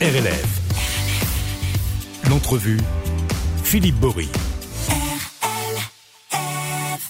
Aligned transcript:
RLF. 0.00 0.60
L'entrevue, 2.30 2.78
Philippe 3.64 3.96
Bory. 3.96 4.28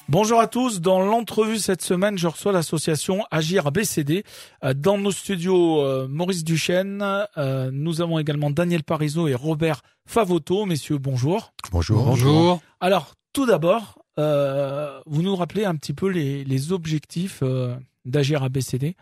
Bonjour 0.09 0.41
à 0.41 0.46
tous. 0.46 0.80
Dans 0.80 1.01
l'entrevue 1.04 1.59
cette 1.59 1.82
semaine, 1.82 2.16
je 2.16 2.27
reçois 2.29 2.53
l'association 2.53 3.24
Agir 3.30 3.66
ABCD. 3.66 4.24
Euh, 4.64 4.72
Dans 4.72 4.96
nos 4.96 5.11
studios, 5.12 5.82
euh, 5.82 6.09
Maurice 6.09 6.45
Duchesne. 6.45 7.04
euh, 7.37 7.71
Nous 7.72 8.01
avons 8.01 8.19
également 8.19 8.51
Daniel 8.51 8.83
Parizeau 8.85 9.29
et 9.29 9.35
Robert 9.35 9.83
Favoto. 10.07 10.65
Messieurs, 10.65 10.97
bonjour. 10.99 11.53
Bonjour. 11.71 12.05
Bonjour. 12.05 12.61
Alors, 12.81 13.13
tout 13.35 13.45
d'abord, 13.45 13.99
euh, 14.19 14.99
vous 15.05 15.21
nous 15.23 15.37
rappelez 15.37 15.67
un 15.67 15.75
petit 15.77 15.93
peu 15.93 16.09
les, 16.09 16.43
les 16.45 16.73
objectifs 16.73 17.41
euh, 17.43 17.75
d'Agir 18.07 18.43
ABCD. 18.43 18.97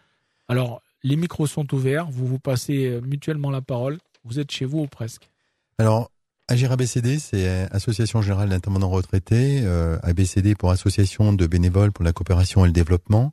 Alors, 0.49 0.83
les 1.07 1.17
micros 1.17 1.47
sont 1.47 1.73
ouverts. 1.73 2.09
Vous 2.11 2.27
vous 2.27 2.39
passez 2.39 2.87
euh, 2.87 3.01
mutuellement 3.01 3.51
la 3.51 3.63
parole. 3.63 3.99
Vous 4.25 4.41
êtes 4.41 4.51
chez 4.51 4.65
vous 4.65 4.81
ou 4.81 4.87
presque. 4.87 5.31
Alors, 5.79 6.11
Agir 6.49 6.73
ABCD, 6.73 7.19
c'est 7.19 7.49
euh, 7.49 7.67
Association 7.71 8.23
Générale 8.23 8.49
d'Intervenants 8.49 8.91
Retraités, 8.91 9.63
euh, 9.65 9.99
ABCD 10.03 10.55
pour 10.55 10.71
Association 10.71 11.33
de 11.33 11.47
bénévoles 11.47 11.93
pour 11.93 12.05
la 12.05 12.13
coopération 12.13 12.65
et 12.65 12.69
le 12.69 12.73
développement. 12.73 13.33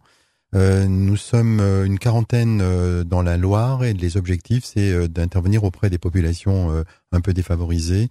Euh, 0.56 0.88
nous 0.88 1.16
sommes 1.16 1.60
une 1.60 1.98
quarantaine 1.98 2.62
euh, 2.62 3.04
dans 3.04 3.24
la 3.24 3.38
Loire 3.38 3.84
et 3.84 3.94
les 3.94 4.18
objectifs, 4.18 4.66
c'est 4.66 5.08
d'intervenir 5.10 5.64
auprès 5.64 5.90
des 5.90 5.98
populations 5.98 6.84
un 7.12 7.22
peu 7.22 7.34
défavorisées 7.34 8.10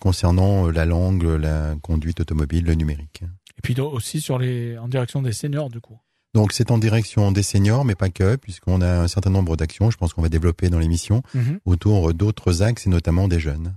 concernant 0.00 0.70
la 0.70 0.84
langue, 0.84 1.24
la 1.24 1.74
conduite 1.82 2.20
automobile, 2.20 2.64
le 2.64 2.74
numérique. 2.74 3.22
Et 3.58 3.60
puis 3.60 3.78
aussi 3.80 4.20
sur 4.20 4.38
les, 4.38 4.78
en 4.78 4.86
direction 4.86 5.20
des 5.20 5.32
seniors, 5.32 5.68
du 5.68 5.80
coup. 5.80 5.98
Donc 6.34 6.52
c'est 6.52 6.70
en 6.70 6.78
direction 6.78 7.30
des 7.32 7.42
seniors, 7.44 7.84
mais 7.84 7.94
pas 7.94 8.10
que, 8.10 8.36
puisqu'on 8.36 8.80
a 8.80 9.00
un 9.02 9.08
certain 9.08 9.30
nombre 9.30 9.56
d'actions, 9.56 9.90
je 9.90 9.96
pense 9.96 10.12
qu'on 10.12 10.22
va 10.22 10.28
développer 10.28 10.68
dans 10.68 10.78
l'émission, 10.80 11.22
autour 11.64 12.12
d'autres 12.12 12.62
axes 12.62 12.86
et 12.86 12.90
notamment 12.90 13.28
des 13.28 13.38
jeunes. 13.40 13.74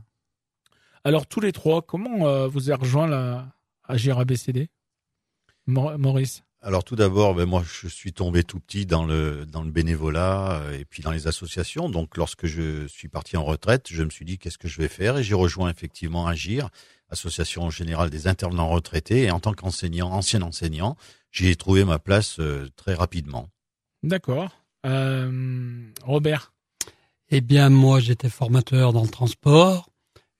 Alors 1.04 1.28
tous 1.28 1.40
les 1.40 1.52
trois, 1.52 1.82
comment 1.84 2.28
euh, 2.28 2.48
vous 2.48 2.70
avez 2.70 2.82
rejoint 2.82 3.08
la 3.08 3.48
Agir 3.88 4.18
ABCD 4.20 4.70
Mau- 5.68 5.98
Maurice? 5.98 6.44
Alors 6.62 6.84
tout 6.84 6.96
d'abord, 6.96 7.36
ben 7.36 7.46
moi 7.46 7.64
je 7.64 7.88
suis 7.88 8.12
tombé 8.12 8.44
tout 8.44 8.60
petit 8.60 8.86
dans 8.88 9.06
le 9.06 9.46
dans 9.46 9.62
le 9.64 9.70
bénévolat 9.70 10.54
euh, 10.64 10.78
et 10.80 10.84
puis 10.86 11.04
dans 11.04 11.12
les 11.12 11.28
associations. 11.28 11.88
Donc 11.90 12.18
lorsque 12.18 12.48
je 12.48 12.88
suis 12.88 13.08
parti 13.08 13.38
en 13.38 13.44
retraite, 13.44 13.86
je 13.90 14.04
me 14.04 14.10
suis 14.10 14.26
dit 14.26 14.40
qu'est-ce 14.40 14.58
que 14.58 14.68
je 14.68 14.82
vais 14.82 14.88
faire? 14.88 15.18
Et 15.18 15.24
j'ai 15.24 15.36
rejoint 15.36 15.70
effectivement 15.70 16.26
Agir, 16.28 16.70
Association 17.12 17.70
générale 17.70 18.10
des 18.10 18.28
intervenants 18.28 18.68
retraités 18.70 19.24
et 19.26 19.32
en 19.32 19.40
tant 19.40 19.54
qu'enseignant, 19.54 20.10
ancien 20.12 20.42
enseignant, 20.42 20.98
j'ai 21.46 21.56
trouvé 21.56 21.86
ma 21.86 22.00
place 22.00 22.40
euh, 22.40 22.68
très 22.76 22.94
rapidement. 22.94 23.50
D'accord. 24.04 24.50
Euh, 24.86 25.92
Robert 26.04 26.54
Eh 27.30 27.42
bien, 27.42 27.70
moi, 27.70 28.00
j'étais 28.00 28.30
formateur 28.30 28.94
dans 28.94 29.04
le 29.04 29.10
transport. 29.10 29.90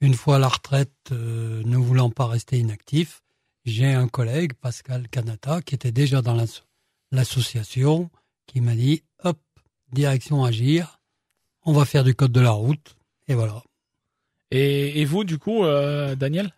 Une 0.02 0.14
fois 0.14 0.36
à 0.36 0.40
la 0.40 0.48
retraite, 0.48 0.92
euh, 1.12 1.62
ne 1.66 1.78
voulant 1.78 2.10
pas 2.10 2.28
rester 2.28 2.58
inactif, 2.60 3.22
j'ai 3.66 3.92
un 3.94 4.08
collègue, 4.08 4.54
Pascal 4.54 5.08
Canata, 5.10 5.62
qui 5.62 5.76
était 5.76 5.92
déjà 5.92 6.22
dans 6.22 6.34
l'asso- 6.36 6.64
l'association, 7.12 8.10
qui 8.46 8.62
m'a 8.62 8.76
dit, 8.76 9.04
hop, 9.24 9.40
direction 9.92 10.44
Agir, 10.46 11.00
on 11.66 11.74
va 11.74 11.84
faire 11.86 12.04
du 12.04 12.16
code 12.16 12.32
de 12.32 12.40
la 12.42 12.52
route. 12.52 12.96
Et 13.28 13.34
voilà. 13.34 13.62
et, 14.52 15.02
et 15.02 15.06
vous, 15.06 15.24
du 15.24 15.38
coup, 15.38 15.64
euh, 15.66 16.16
Daniel? 16.16 16.54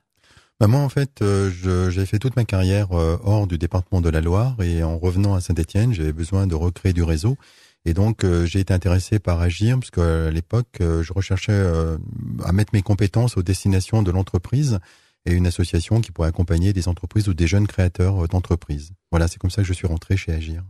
Bah, 0.60 0.68
moi, 0.68 0.82
en 0.82 0.90
fait, 0.90 1.22
euh, 1.22 1.90
j'ai 1.90 2.06
fait 2.06 2.20
toute 2.20 2.36
ma 2.36 2.44
carrière 2.44 2.92
euh, 2.92 3.18
hors 3.24 3.48
du 3.48 3.58
département 3.58 4.02
de 4.02 4.10
la 4.10 4.20
Loire 4.20 4.58
et 4.62 4.84
en 4.84 4.98
revenant 4.98 5.34
à 5.34 5.42
Saint-Étienne, 5.42 5.94
j'avais 5.94 6.12
besoin 6.12 6.48
de 6.48 6.56
recréer 6.56 6.92
du 6.92 7.04
réseau. 7.04 7.38
Et 7.86 7.94
donc, 7.94 8.26
euh, 8.26 8.46
j'ai 8.46 8.60
été 8.60 8.74
intéressé 8.74 9.20
par 9.20 9.40
Agir 9.40 9.80
parce 9.80 9.90
qu'à 9.90 10.30
l'époque, 10.32 10.68
euh, 10.82 11.02
je 11.02 11.14
recherchais 11.14 11.54
euh, 11.54 11.98
à 12.44 12.52
mettre 12.52 12.72
mes 12.74 12.82
compétences 12.82 13.38
aux 13.38 13.44
destinations 13.44 14.04
de 14.04 14.12
l'entreprise 14.12 14.80
et 15.26 15.32
une 15.32 15.48
association 15.48 16.02
qui 16.02 16.12
pourrait 16.12 16.28
accompagner 16.28 16.74
des 16.74 16.90
entreprises 16.90 17.30
ou 17.30 17.34
des 17.34 17.48
jeunes 17.48 17.68
créateurs 17.68 18.26
euh, 18.26 18.28
d'entreprises. 18.28 18.92
Voilà, 19.12 19.30
c'est 19.30 19.38
comme 19.38 19.50
ça 19.50 19.62
que 19.62 19.68
je 19.68 19.74
suis 19.74 19.88
rentré 19.88 20.18
chez 20.18 20.34
Agir. 20.34 20.64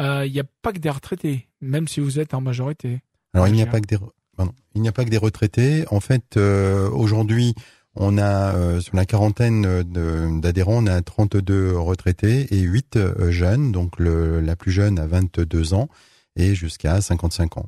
Euh, 0.00 0.24
Il 0.26 0.32
n'y 0.32 0.40
a 0.40 0.44
pas 0.62 0.72
que 0.72 0.78
des 0.78 0.90
retraités, 0.90 1.46
même 1.60 1.88
si 1.88 2.00
vous 2.00 2.18
êtes 2.18 2.32
en 2.32 2.40
majorité. 2.40 3.00
Alors, 3.34 3.48
il 3.48 3.54
n'y 3.54 3.62
a 3.62 3.66
pas 3.66 3.80
que 3.80 3.86
des, 3.86 3.98
pardon, 4.34 4.52
il 4.74 4.80
n'y 4.80 4.88
a 4.88 4.92
pas 4.92 5.04
que 5.04 5.10
des 5.10 5.18
retraités. 5.18 5.84
En 5.90 6.00
fait, 6.00 6.38
euh, 6.38 6.88
aujourd'hui, 6.90 7.54
on 7.96 8.18
a 8.18 8.54
euh, 8.54 8.80
sur 8.80 8.94
la 8.96 9.06
quarantaine 9.06 9.82
de- 9.82 10.40
d'adhérents, 10.40 10.82
on 10.82 10.86
a 10.86 11.00
32 11.02 11.76
retraités 11.76 12.46
et 12.54 12.60
8 12.60 12.96
euh, 12.96 13.30
jeunes. 13.30 13.72
Donc, 13.72 13.98
le, 13.98 14.40
la 14.40 14.56
plus 14.56 14.72
jeune 14.72 14.98
a 14.98 15.06
22 15.06 15.74
ans 15.74 15.88
et 16.36 16.54
jusqu'à 16.54 17.00
55 17.00 17.56
ans. 17.58 17.66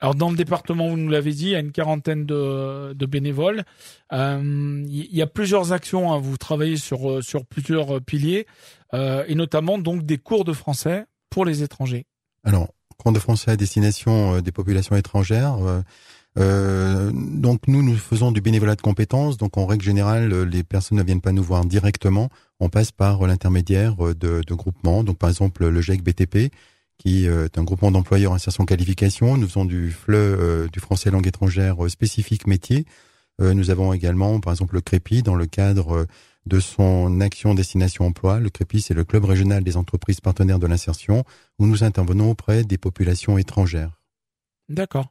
Alors 0.00 0.14
dans 0.14 0.30
le 0.30 0.36
département, 0.36 0.88
vous 0.88 0.96
nous 0.96 1.08
l'avez 1.10 1.32
dit, 1.32 1.46
il 1.46 1.50
y 1.50 1.56
a 1.56 1.58
une 1.58 1.72
quarantaine 1.72 2.24
de, 2.24 2.92
de 2.92 3.06
bénévoles. 3.06 3.64
Euh, 4.12 4.84
Il 4.86 5.12
y 5.16 5.22
a 5.22 5.26
plusieurs 5.26 5.72
actions. 5.72 6.12
hein. 6.12 6.20
Vous 6.20 6.36
travaillez 6.36 6.76
sur 6.76 7.10
euh, 7.10 7.20
sur 7.20 7.44
plusieurs 7.44 7.96
euh, 7.96 8.00
piliers 8.00 8.46
euh, 8.94 9.24
et 9.26 9.34
notamment 9.34 9.76
donc 9.76 10.04
des 10.06 10.18
cours 10.18 10.44
de 10.44 10.52
français 10.52 11.06
pour 11.30 11.44
les 11.44 11.64
étrangers. 11.64 12.06
Alors, 12.44 12.68
cours 12.96 13.10
de 13.12 13.18
français 13.18 13.50
à 13.50 13.56
destination 13.56 14.36
euh, 14.36 14.40
des 14.40 14.52
populations 14.52 14.94
étrangères. 14.94 15.56
Euh, 16.38 17.10
donc 17.12 17.66
nous, 17.66 17.82
nous 17.82 17.96
faisons 17.96 18.30
du 18.30 18.40
bénévolat 18.40 18.76
de 18.76 18.82
compétences. 18.82 19.36
Donc 19.36 19.56
en 19.58 19.66
règle 19.66 19.84
générale, 19.84 20.32
euh, 20.32 20.44
les 20.44 20.62
personnes 20.62 20.98
ne 20.98 21.02
viennent 21.02 21.20
pas 21.20 21.32
nous 21.32 21.42
voir 21.42 21.64
directement. 21.64 22.28
On 22.60 22.68
passe 22.68 22.92
par 22.92 23.22
euh, 23.22 23.26
l'intermédiaire 23.26 23.96
de, 23.96 24.42
groupements. 24.54 25.02
Donc 25.02 25.18
par 25.18 25.30
exemple 25.30 25.66
le 25.66 25.80
GEC 25.80 26.02
BTP, 26.02 26.52
qui 26.98 27.26
est 27.26 27.58
un 27.58 27.62
groupement 27.62 27.92
d'employeurs 27.92 28.32
insertion 28.32 28.64
qualification. 28.64 29.36
Nous 29.36 29.46
faisons 29.46 29.64
du 29.64 29.92
FLE, 29.92 30.68
du 30.72 30.80
français 30.80 31.10
langue 31.12 31.28
étrangère 31.28 31.76
spécifique 31.88 32.48
métier. 32.48 32.86
Nous 33.40 33.70
avons 33.70 33.92
également 33.92 34.40
par 34.40 34.52
exemple 34.52 34.74
le 34.74 34.80
CREPI 34.80 35.22
dans 35.22 35.36
le 35.36 35.46
cadre 35.46 36.08
de 36.46 36.58
son 36.58 37.20
action 37.20 37.54
destination 37.54 38.04
emploi. 38.06 38.40
Le 38.40 38.50
CREPI, 38.50 38.80
c'est 38.80 38.94
le 38.94 39.04
club 39.04 39.26
régional 39.26 39.62
des 39.62 39.76
entreprises 39.76 40.20
partenaires 40.20 40.58
de 40.58 40.66
l'insertion 40.66 41.22
où 41.60 41.66
nous 41.66 41.84
intervenons 41.84 42.30
auprès 42.30 42.64
des 42.64 42.78
populations 42.78 43.38
étrangères. 43.38 43.97
D'accord. 44.68 45.10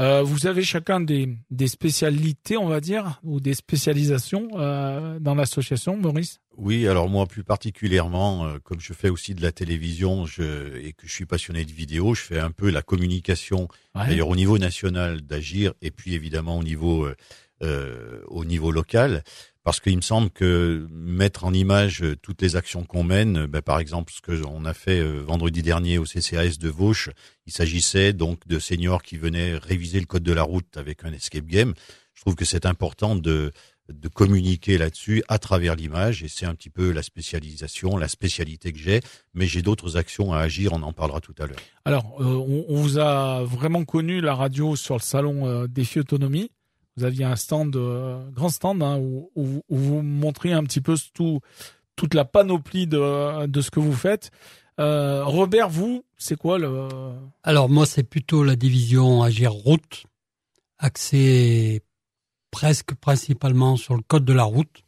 Euh, 0.00 0.22
vous 0.22 0.46
avez 0.46 0.62
chacun 0.62 1.00
des, 1.00 1.36
des 1.50 1.66
spécialités, 1.66 2.56
on 2.56 2.68
va 2.68 2.80
dire, 2.80 3.20
ou 3.24 3.40
des 3.40 3.54
spécialisations 3.54 4.48
euh, 4.54 5.18
dans 5.18 5.34
l'association, 5.34 5.96
Maurice? 5.96 6.38
Oui, 6.56 6.86
alors 6.86 7.08
moi 7.08 7.26
plus 7.26 7.42
particulièrement, 7.44 8.46
euh, 8.46 8.58
comme 8.62 8.80
je 8.80 8.92
fais 8.92 9.08
aussi 9.08 9.34
de 9.34 9.42
la 9.42 9.52
télévision 9.52 10.26
je, 10.26 10.76
et 10.76 10.92
que 10.92 11.06
je 11.06 11.12
suis 11.12 11.26
passionné 11.26 11.64
de 11.64 11.72
vidéo, 11.72 12.14
je 12.14 12.22
fais 12.22 12.38
un 12.38 12.50
peu 12.50 12.70
la 12.70 12.82
communication 12.82 13.68
Ouais. 13.94 14.06
d'ailleurs 14.06 14.28
au 14.28 14.36
niveau 14.36 14.56
national 14.56 15.20
d'agir 15.20 15.74
et 15.82 15.90
puis 15.90 16.14
évidemment 16.14 16.56
au 16.56 16.62
niveau 16.62 17.06
au 17.60 18.44
niveau 18.46 18.70
local 18.72 19.22
parce 19.64 19.80
qu'il 19.80 19.96
me 19.96 20.02
semble 20.02 20.30
que 20.30 20.86
mettre 20.90 21.44
en 21.44 21.52
image 21.52 22.02
euh, 22.02 22.16
toutes 22.16 22.42
les 22.42 22.56
actions 22.56 22.84
qu'on 22.84 23.04
mène 23.04 23.46
ben, 23.46 23.62
par 23.62 23.78
exemple 23.78 24.12
ce 24.12 24.20
que 24.20 24.44
on 24.46 24.64
a 24.64 24.74
fait 24.74 25.00
euh, 25.00 25.22
vendredi 25.26 25.62
dernier 25.62 25.98
au 25.98 26.04
CCAS 26.04 26.58
de 26.58 26.68
Vauche 26.68 27.10
il 27.46 27.52
s'agissait 27.52 28.12
donc 28.12 28.46
de 28.46 28.58
seniors 28.58 29.02
qui 29.02 29.16
venaient 29.16 29.56
réviser 29.56 30.00
le 30.00 30.06
code 30.06 30.22
de 30.22 30.32
la 30.32 30.42
route 30.42 30.76
avec 30.76 31.04
un 31.04 31.12
escape 31.12 31.46
game 31.46 31.74
je 32.14 32.22
trouve 32.22 32.34
que 32.34 32.44
c'est 32.44 32.66
important 32.66 33.16
de 33.16 33.52
de 33.88 34.08
communiquer 34.08 34.78
là-dessus 34.78 35.22
à 35.28 35.38
travers 35.38 35.74
l'image 35.74 36.22
et 36.22 36.28
c'est 36.28 36.46
un 36.46 36.54
petit 36.54 36.70
peu 36.70 36.92
la 36.92 37.02
spécialisation, 37.02 37.96
la 37.96 38.08
spécialité 38.08 38.72
que 38.72 38.78
j'ai, 38.78 39.00
mais 39.34 39.46
j'ai 39.46 39.60
d'autres 39.60 39.96
actions 39.96 40.32
à 40.32 40.38
agir, 40.38 40.72
on 40.72 40.82
en 40.82 40.92
parlera 40.92 41.20
tout 41.20 41.34
à 41.38 41.46
l'heure. 41.46 41.58
Alors, 41.84 42.14
on, 42.20 42.64
vous 42.80 42.98
a 42.98 43.42
vraiment 43.42 43.84
connu 43.84 44.20
la 44.20 44.34
radio 44.34 44.76
sur 44.76 44.94
le 44.94 45.00
salon 45.00 45.66
Défi 45.66 45.98
Autonomie. 45.98 46.52
Vous 46.96 47.04
aviez 47.04 47.24
un 47.24 47.36
stand, 47.36 47.74
euh, 47.76 48.28
grand 48.30 48.50
stand, 48.50 48.82
hein, 48.82 48.98
où, 48.98 49.30
où- 49.34 49.62
où 49.68 49.76
vous 49.76 50.02
montriez 50.02 50.52
un 50.52 50.62
petit 50.64 50.80
peu 50.80 50.94
tout, 51.14 51.40
toute 51.96 52.14
la 52.14 52.24
panoplie 52.24 52.86
de, 52.86 53.46
de 53.46 53.60
ce 53.60 53.70
que 53.70 53.80
vous 53.80 53.94
faites. 53.94 54.30
Euh, 54.80 55.24
Robert, 55.24 55.68
vous, 55.68 56.04
c'est 56.16 56.36
quoi 56.36 56.58
le 56.58 56.88
Alors, 57.42 57.68
moi, 57.68 57.86
c'est 57.86 58.02
plutôt 58.02 58.44
la 58.44 58.56
division 58.56 59.22
Agir 59.22 59.52
Route, 59.52 60.04
axée 60.78 61.82
presque 62.50 62.94
principalement 62.94 63.76
sur 63.76 63.94
le 63.94 64.02
code 64.02 64.24
de 64.24 64.32
la 64.32 64.44
route 64.44 64.82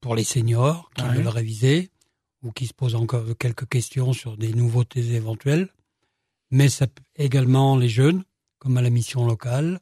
pour 0.00 0.14
les 0.14 0.24
seniors 0.24 0.88
qui 0.96 1.02
Ouais. 1.04 1.14
veulent 1.16 1.28
réviser 1.28 1.90
ou 2.42 2.52
qui 2.52 2.66
se 2.66 2.72
posent 2.72 2.94
encore 2.94 3.24
quelques 3.38 3.68
questions 3.68 4.12
sur 4.14 4.38
des 4.38 4.54
nouveautés 4.54 5.12
éventuelles. 5.14 5.68
Mais 6.50 6.68
ça 6.70 6.86
également 7.16 7.76
les 7.76 7.88
jeunes, 7.90 8.24
comme 8.58 8.76
à 8.78 8.82
la 8.82 8.88
mission 8.90 9.26
locale, 9.26 9.80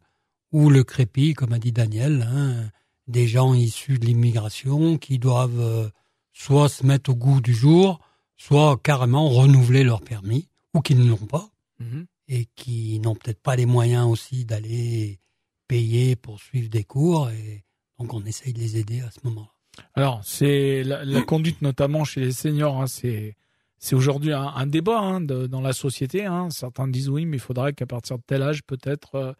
ou 0.53 0.71
le 0.71 0.85
crépi, 0.85 1.35
comme 1.35 1.53
a 1.53 1.59
dit 1.59 1.73
Daniel, 1.73 2.27
hein, 2.31 2.71
des 3.07 3.27
gens 3.27 3.55
issus 3.55 3.99
de 3.99 4.07
l'immigration 4.07 4.99
qui 4.99 5.19
doivent 5.19 5.61
euh, 5.61 5.89
soit 6.33 6.69
se 6.69 6.85
mettre 6.85 7.11
au 7.11 7.15
goût 7.15 7.41
du 7.41 7.55
jour, 7.55 8.01
soit 8.37 8.79
carrément 8.83 9.29
renouveler 9.29 9.85
leur 9.85 10.01
permis, 10.01 10.49
ou 10.75 10.81
qui 10.81 10.95
ne 10.95 11.09
l'ont 11.09 11.17
pas 11.17 11.51
et 12.27 12.47
qui 12.57 12.99
n'ont 13.01 13.15
peut-être 13.15 13.41
pas 13.41 13.57
les 13.57 13.67
moyens 13.67 14.07
aussi 14.07 14.45
d'aller 14.45 15.19
payer 15.69 16.17
pour 16.17 16.41
suivre 16.41 16.69
des 16.69 16.85
cours. 16.85 17.31
Et 17.31 17.65
donc, 17.99 18.13
on 18.13 18.25
essaye 18.25 18.53
de 18.53 18.59
les 18.59 18.77
aider 18.77 19.01
à 19.01 19.11
ce 19.11 19.21
moment-là. 19.25 19.85
Alors, 19.95 20.21
c'est 20.25 20.83
la, 20.83 21.05
la 21.05 21.23
conduite 21.23 21.63
notamment 21.63 22.05
chez 22.05 22.21
les 22.21 22.33
seniors, 22.33 22.83
hein, 22.83 22.87
c'est 22.87 23.37
c'est 23.79 23.95
aujourd'hui 23.95 24.33
un, 24.33 24.67
débat 24.67 24.99
hein, 24.99 25.21
dans 25.21 25.61
la 25.61 25.73
société. 25.73 26.27
Hein. 26.27 26.51
Certains 26.51 26.89
disent 26.89 27.09
oui, 27.09 27.27
mais 27.27 27.37
il 27.37 27.41
faudrait 27.41 27.73
qu'à 27.73 27.87
partir 27.87 28.19
de 28.19 28.23
tel 28.27 28.43
âge, 28.43 28.65
peut-être, 28.65 29.15
euh, 29.15 29.33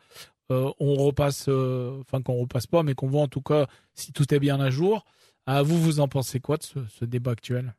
euh, 0.51 0.71
on 0.81 0.95
repasse, 0.95 1.47
euh, 1.49 2.01
enfin 2.01 2.23
qu'on 2.23 2.35
repasse 2.35 2.67
pas, 2.67 2.83
mais 2.83 2.95
qu'on 2.95 3.09
voit 3.09 3.23
en 3.23 3.29
tout 3.29 3.43
cas 3.43 3.67
si 3.95 4.13
tout 4.13 4.33
est 4.35 4.39
bien 4.39 4.61
à 4.61 4.71
jour. 4.71 5.05
À 5.47 5.63
vous, 5.63 5.81
vous 5.81 6.01
en 6.01 6.09
pensez 6.09 6.41
quoi 6.41 6.57
de 6.57 6.63
ce, 6.63 7.05
débat 7.05 7.33
actuel? 7.33 7.75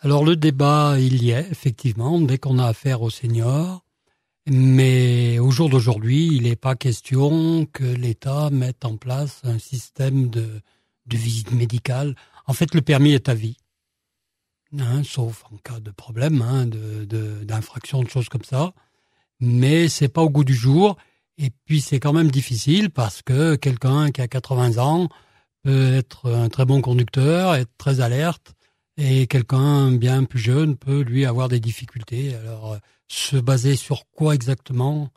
Alors 0.00 0.24
le 0.24 0.36
débat, 0.36 0.96
il 0.98 1.22
y 1.22 1.30
est 1.30 1.48
effectivement 1.50 2.20
dès 2.20 2.38
qu'on 2.38 2.58
a 2.58 2.66
affaire 2.66 3.02
aux 3.02 3.10
seniors, 3.10 3.84
mais 4.46 5.38
au 5.38 5.50
jour 5.50 5.68
d'aujourd'hui, 5.68 6.26
il 6.26 6.42
n'est 6.42 6.56
pas 6.56 6.76
question 6.76 7.66
que 7.66 7.84
l'État 7.84 8.50
mette 8.50 8.84
en 8.84 8.96
place 8.96 9.40
un 9.44 9.58
système 9.58 10.28
de, 10.28 10.60
de 11.06 11.16
visite 11.16 11.52
médicale. 11.52 12.14
En 12.46 12.52
fait, 12.52 12.74
le 12.74 12.82
permis 12.82 13.12
est 13.12 13.28
à 13.28 13.34
vie. 13.34 13.56
Hein, 14.78 15.02
sauf 15.04 15.44
en 15.52 15.56
cas 15.58 15.78
de 15.78 15.90
problème, 15.90 16.42
hein, 16.42 16.66
d'infraction, 16.66 18.02
de, 18.02 18.08
choses 18.08 18.28
comme 18.28 18.44
ça. 18.44 18.72
Mais 19.40 19.88
c'est 19.88 20.08
pas 20.08 20.22
au 20.22 20.30
goût 20.30 20.44
du 20.44 20.54
jour. 20.54 20.96
Et 21.38 21.50
puis 21.64 21.80
c'est 21.80 22.00
quand 22.00 22.12
même 22.12 22.30
difficile 22.30 22.90
parce 22.90 23.22
que 23.22 23.56
quelqu'un 23.56 24.10
qui 24.10 24.20
a 24.20 24.28
80 24.28 24.78
ans 24.78 25.08
peut 25.62 25.94
être 25.94 26.32
un 26.32 26.48
très 26.48 26.64
bon 26.64 26.80
conducteur, 26.80 27.54
être 27.54 27.72
très 27.78 28.00
alerte, 28.00 28.54
et 28.96 29.26
quelqu'un 29.26 29.90
bien 29.92 30.24
plus 30.24 30.38
jeune 30.38 30.76
peut 30.76 31.00
lui 31.00 31.24
avoir 31.24 31.48
des 31.48 31.60
difficultés. 31.60 32.34
Alors 32.36 32.78
se 33.08 33.36
baser 33.36 33.76
sur 33.76 34.04
quoi 34.12 34.34
exactement 34.34 35.10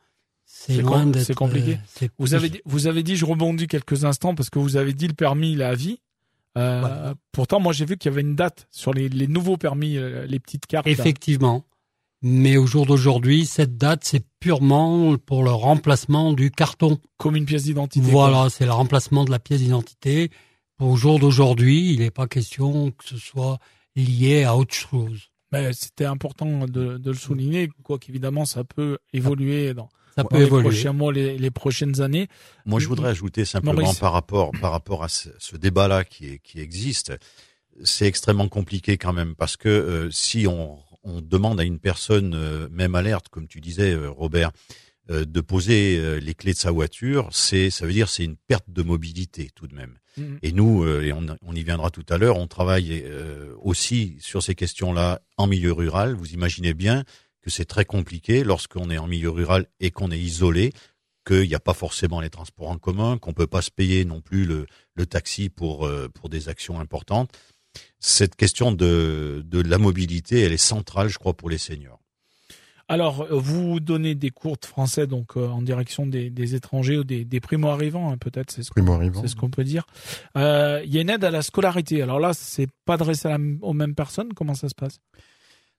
c'est 0.48 0.82
loin 0.82 1.06
d'être. 1.06 1.26
C'est 1.26 1.36
compliqué. 1.36 1.78
Euh, 2.02 2.08
vous 2.18 2.34
avez 2.34 2.50
dit, 2.50 2.62
vous 2.66 2.88
avez 2.88 3.04
dit, 3.04 3.16
je 3.16 3.26
rebondis 3.26 3.68
quelques 3.68 4.06
instants 4.06 4.34
parce 4.34 4.50
que 4.50 4.60
vous 4.60 4.78
avez 4.78 4.94
dit 4.94 5.08
le 5.08 5.14
permis, 5.14 5.56
la 5.56 5.76
vie. 5.76 6.00
Euh, 6.58 7.14
pourtant, 7.32 7.60
moi, 7.60 7.74
j'ai 7.74 7.86
vu 7.86 7.98
qu'il 7.98 8.10
y 8.10 8.14
avait 8.14 8.22
une 8.22 8.36
date 8.36 8.68
sur 8.72 8.94
les, 8.94 9.10
nouveaux 9.28 9.58
permis, 9.58 9.98
euh, 9.98 10.26
les 10.26 10.40
petites 10.40 10.66
cartes. 10.66 10.88
Effectivement. 10.88 11.64
Mais 12.22 12.58
au 12.58 12.66
jour 12.66 12.86
d'aujourd'hui, 12.86 13.46
cette 13.46 13.78
date, 13.78 14.02
c'est 14.04 14.26
purement 14.40 15.18
pour 15.18 15.44
le 15.44 15.52
remplacement 15.52 16.34
du 16.34 16.50
carton. 16.50 16.98
Comme 17.18 17.36
une 17.36 17.46
pièce 17.46 17.64
d'identité. 17.64 18.06
Voilà, 18.10 18.50
c'est 18.50 18.66
le 18.66 18.72
remplacement 18.72 19.24
de 19.24 19.32
la 19.32 19.40
pièce 19.40 19.60
d'identité. 19.60 20.32
Au 20.80 20.96
jour 20.96 21.20
d'aujourd'hui, 21.20 21.94
il 21.94 22.00
n'est 22.00 22.12
pas 22.12 22.28
question 22.28 22.92
que 22.92 23.06
ce 23.06 23.18
soit 23.18 23.60
lié 23.96 24.44
à 24.44 24.56
autre 24.56 24.74
chose. 24.74 25.30
Mais 25.52 25.72
c'était 25.74 26.06
important 26.06 26.66
de, 26.68 27.00
le 27.04 27.14
souligner, 27.14 27.70
quoi 27.84 28.00
qu'évidemment, 28.00 28.46
ça 28.46 28.64
peut 28.64 28.98
évoluer 29.14 29.74
dans, 29.74 29.90
ça 30.16 30.24
peut 30.24 30.40
les 30.40 30.48
prochains 30.48 30.94
mois, 30.94 31.14
les, 31.14 31.52
prochaines 31.52 32.02
années. 32.02 32.28
Moi, 32.66 32.80
je 32.80 32.88
voudrais 32.88 33.10
ajouter 33.10 33.46
simplement 33.46 33.94
par 33.94 34.12
rapport 34.12 34.52
par 34.60 34.72
rapport 34.72 35.04
à 35.04 35.08
ce, 35.08 35.56
débat-là 35.56 36.04
qui, 36.04 36.40
qui 36.40 36.60
existe, 36.60 37.14
c'est 37.84 38.08
extrêmement 38.08 38.50
compliqué 38.50 38.98
quand 38.98 39.14
même 39.14 39.36
parce 39.36 39.56
que 39.56 39.70
euh, 39.70 40.12
si 40.12 40.48
on, 40.48 40.80
on, 41.04 41.22
demande 41.22 41.60
à 41.60 41.64
une 41.64 41.80
personne, 41.80 42.34
euh, 42.36 42.68
même 42.72 42.96
alerte, 42.96 43.30
comme 43.30 43.48
tu 43.48 43.62
disais, 43.62 43.94
euh, 43.94 44.10
Robert, 44.10 44.52
de 45.10 45.40
poser 45.40 46.20
les 46.20 46.34
clés 46.34 46.52
de 46.52 46.58
sa 46.58 46.70
voiture, 46.70 47.30
c'est 47.32 47.70
ça 47.70 47.86
veut 47.86 47.94
dire 47.94 48.10
c'est 48.10 48.26
une 48.26 48.36
perte 48.36 48.70
de 48.70 48.84
mobilité 48.84 49.50
tout 49.56 49.66
de 49.66 49.74
même. 49.74 49.98
Mhm. 50.18 50.40
Et 50.42 50.52
nous, 50.52 50.86
et 50.86 51.14
on, 51.14 51.26
on, 51.44 51.56
y 51.56 51.64
viendra 51.64 51.92
tout 51.92 52.06
à 52.10 52.18
l'heure, 52.18 52.36
on 52.36 52.48
travaille 52.48 53.06
aussi 53.62 54.18
sur 54.20 54.44
ces 54.44 54.54
questions-là 54.54 55.22
en 55.38 55.48
milieu 55.48 55.72
rural. 55.72 56.14
Vous 56.14 56.34
imaginez 56.34 56.74
bien 56.74 57.06
c'est 57.50 57.66
très 57.66 57.86
compliqué 57.86 58.44
lorsqu'on 58.44 58.90
est 58.90 58.98
en 58.98 59.08
milieu 59.08 59.30
rural 59.30 59.66
et 59.80 59.92
qu'on 59.92 60.12
est 60.12 60.20
isolé, 60.20 60.74
qu'il 61.26 61.48
n'y 61.48 61.56
a 61.56 61.60
pas 61.60 61.74
forcément 61.74 62.22
les 62.22 62.30
transports 62.30 62.70
en 62.70 62.78
commun, 62.78 63.18
qu'on 63.18 63.34
peut 63.34 63.48
pas 63.48 63.62
se 63.62 63.72
payer 63.72 64.06
non 64.06 64.22
plus 64.22 64.46
le, 64.46 64.66
taxi 65.06 65.50
pour, 65.50 65.86
euh, 65.86 66.08
pour 66.10 66.30
des 66.30 66.50
actions 66.50 66.80
importantes. 66.80 67.32
Cette 68.00 68.36
question 68.36 68.72
de, 68.72 69.44
de 69.46 69.62
la 69.62 69.78
mobilité, 69.78 70.42
elle 70.42 70.54
est 70.54 70.58
centrale, 70.58 71.10
je 71.10 71.18
crois, 71.18 71.34
pour 71.34 71.50
les 71.50 71.58
seniors. 71.58 72.00
Alors, 72.90 73.24
euh, 73.24 73.28
vous 73.32 73.80
donnez 73.80 74.16
des 74.16 74.30
cours 74.30 74.58
de 74.58 74.66
français 74.66 75.08
donc 75.08 75.36
euh, 75.36 75.48
en 75.48 75.62
direction 75.62 76.06
des, 76.06 76.56
étrangers 76.56 76.98
ou 76.98 77.04
des, 77.04 77.26
des 77.26 77.40
primo-arrivants, 77.42 78.12
hein, 78.12 78.18
peut-être, 78.18 78.52
c'est 78.52 78.64
ce 78.64 78.72
qu'on 79.36 79.50
peut 79.50 79.64
dire. 79.66 79.86
Il 80.36 80.42
y 80.86 80.98
a 80.98 81.02
une 81.02 81.10
aide 81.10 81.24
à 81.24 81.32
la 81.32 81.42
scolarité. 81.42 82.02
Alors 82.02 82.20
là, 82.20 82.34
c'est 82.34 82.68
pas 82.86 82.94
adressé 82.94 83.28
aux 83.62 83.74
mêmes 83.74 83.96
personnes. 83.96 84.34
Comment 84.34 84.54
ça 84.54 84.70
se 84.70 84.76
passe? 84.76 85.00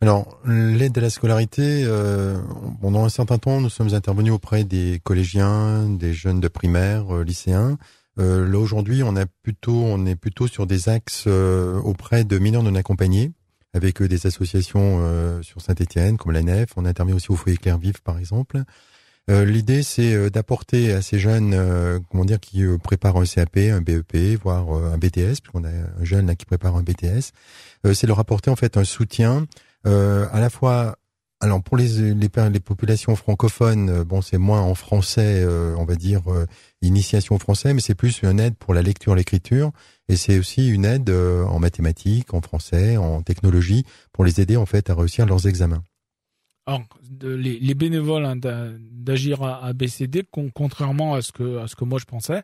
Alors, 0.00 0.38
l'aide 0.47 0.97
à 0.97 1.00
la 1.00 1.11
scolarité, 1.11 1.82
euh, 1.85 2.38
pendant 2.81 3.05
un 3.05 3.09
certain 3.09 3.38
temps, 3.38 3.61
nous 3.61 3.69
sommes 3.69 3.94
intervenus 3.94 4.32
auprès 4.32 4.62
des 4.62 5.00
collégiens, 5.03 5.88
des 5.88 6.12
jeunes 6.12 6.38
de 6.38 6.47
primaire, 6.47 7.12
euh, 7.12 7.25
lycéens. 7.25 7.79
Euh, 8.19 8.49
là 8.49 8.59
aujourd'hui, 8.59 9.03
on 9.03 9.17
a 9.17 9.26
plutôt, 9.26 9.85
on 9.85 10.06
est 10.06 10.17
plutôt 10.17 10.47
sur 10.47 10.67
des 10.67 10.88
axes 10.88 11.25
euh, 11.26 11.79
auprès 11.81 12.25
de 12.25 12.38
mineurs 12.38 12.62
non 12.62 12.75
accompagnés, 12.75 13.32
avec 13.75 14.03
des 14.03 14.26
associations 14.26 15.43
sur 15.43 15.61
Saint-Étienne, 15.61 16.17
comme 16.17 16.32
l'ANF. 16.32 16.70
On 16.76 16.85
intervient 16.85 17.15
aussi 17.15 17.31
au 17.31 17.37
foyer 17.37 17.59
Clair 17.59 17.79
Vive, 17.79 18.03
par 18.03 18.19
exemple. 18.19 18.62
L'idée, 19.29 19.82
c'est 19.82 20.31
d'apporter 20.31 20.91
à 20.94 21.03
ces 21.03 21.19
jeunes, 21.19 21.55
comment 22.11 22.25
dire, 22.25 22.41
qui 22.41 22.65
préparent 22.82 23.19
un 23.19 23.26
CAP, 23.26 23.59
un 23.59 23.82
BEP, 23.82 24.41
voire 24.43 24.73
un 24.73 24.97
BTS, 24.97 25.43
puisqu'on 25.43 25.64
a 25.64 25.69
un 25.69 26.03
jeune 26.05 26.26
là 26.26 26.35
qui 26.35 26.47
prépare 26.47 26.76
un 26.76 26.82
BTS, 26.82 27.32
c'est 27.93 28.06
leur 28.06 28.19
apporter 28.19 28.50
en 28.50 28.56
fait 28.56 28.79
un 28.79 28.85
soutien 28.85 29.47
euh, 29.87 30.26
à 30.32 30.41
la 30.41 30.50
fois 30.50 30.97
alors 31.40 31.62
pour 31.62 31.76
les, 31.76 32.14
les, 32.14 32.29
les 32.52 32.61
populations 32.61 33.14
francophones, 33.14 33.90
euh, 33.90 34.05
bon 34.05 34.23
c'est 34.23 34.38
moins 34.38 34.61
en 34.61 34.75
français, 34.75 35.44
euh, 35.44 35.75
on 35.76 35.85
va 35.85 35.94
dire 35.94 36.23
initiation 36.82 37.37
au 37.37 37.38
français, 37.38 37.75
mais 37.75 37.81
c'est 37.81 37.94
plus 37.94 38.23
une 38.23 38.40
aide 38.40 38.56
pour 38.56 38.75
la 38.75 38.82
lecture, 38.82 39.14
l'écriture, 39.14 39.70
et 40.08 40.17
c'est 40.17 40.38
aussi 40.38 40.69
une 40.69 40.85
aide 40.85 41.11
en 41.11 41.58
mathématiques, 41.61 42.35
en 42.35 42.40
français, 42.40 42.96
en 42.96 43.23
technologie, 43.23 43.85
pour 44.12 44.25
les 44.25 44.40
aider 44.40 44.56
en 44.56 44.67
fait 44.67 44.90
à 44.90 44.94
réussir 44.94 45.26
leurs 45.26 45.46
examens. 45.46 45.82
Alors, 46.67 46.82
les, 47.23 47.58
les, 47.58 47.75
bénévoles 47.75 48.26
hein, 48.26 48.37
d'agir 48.37 49.43
à, 49.43 49.73
BCD, 49.73 50.25
contrairement 50.55 51.14
à 51.14 51.23
ce 51.23 51.32
que 51.32 51.58
à 51.58 51.67
ce 51.67 51.76
que 51.76 51.85
moi 51.85 51.99
je 51.99 52.05
pensais, 52.05 52.43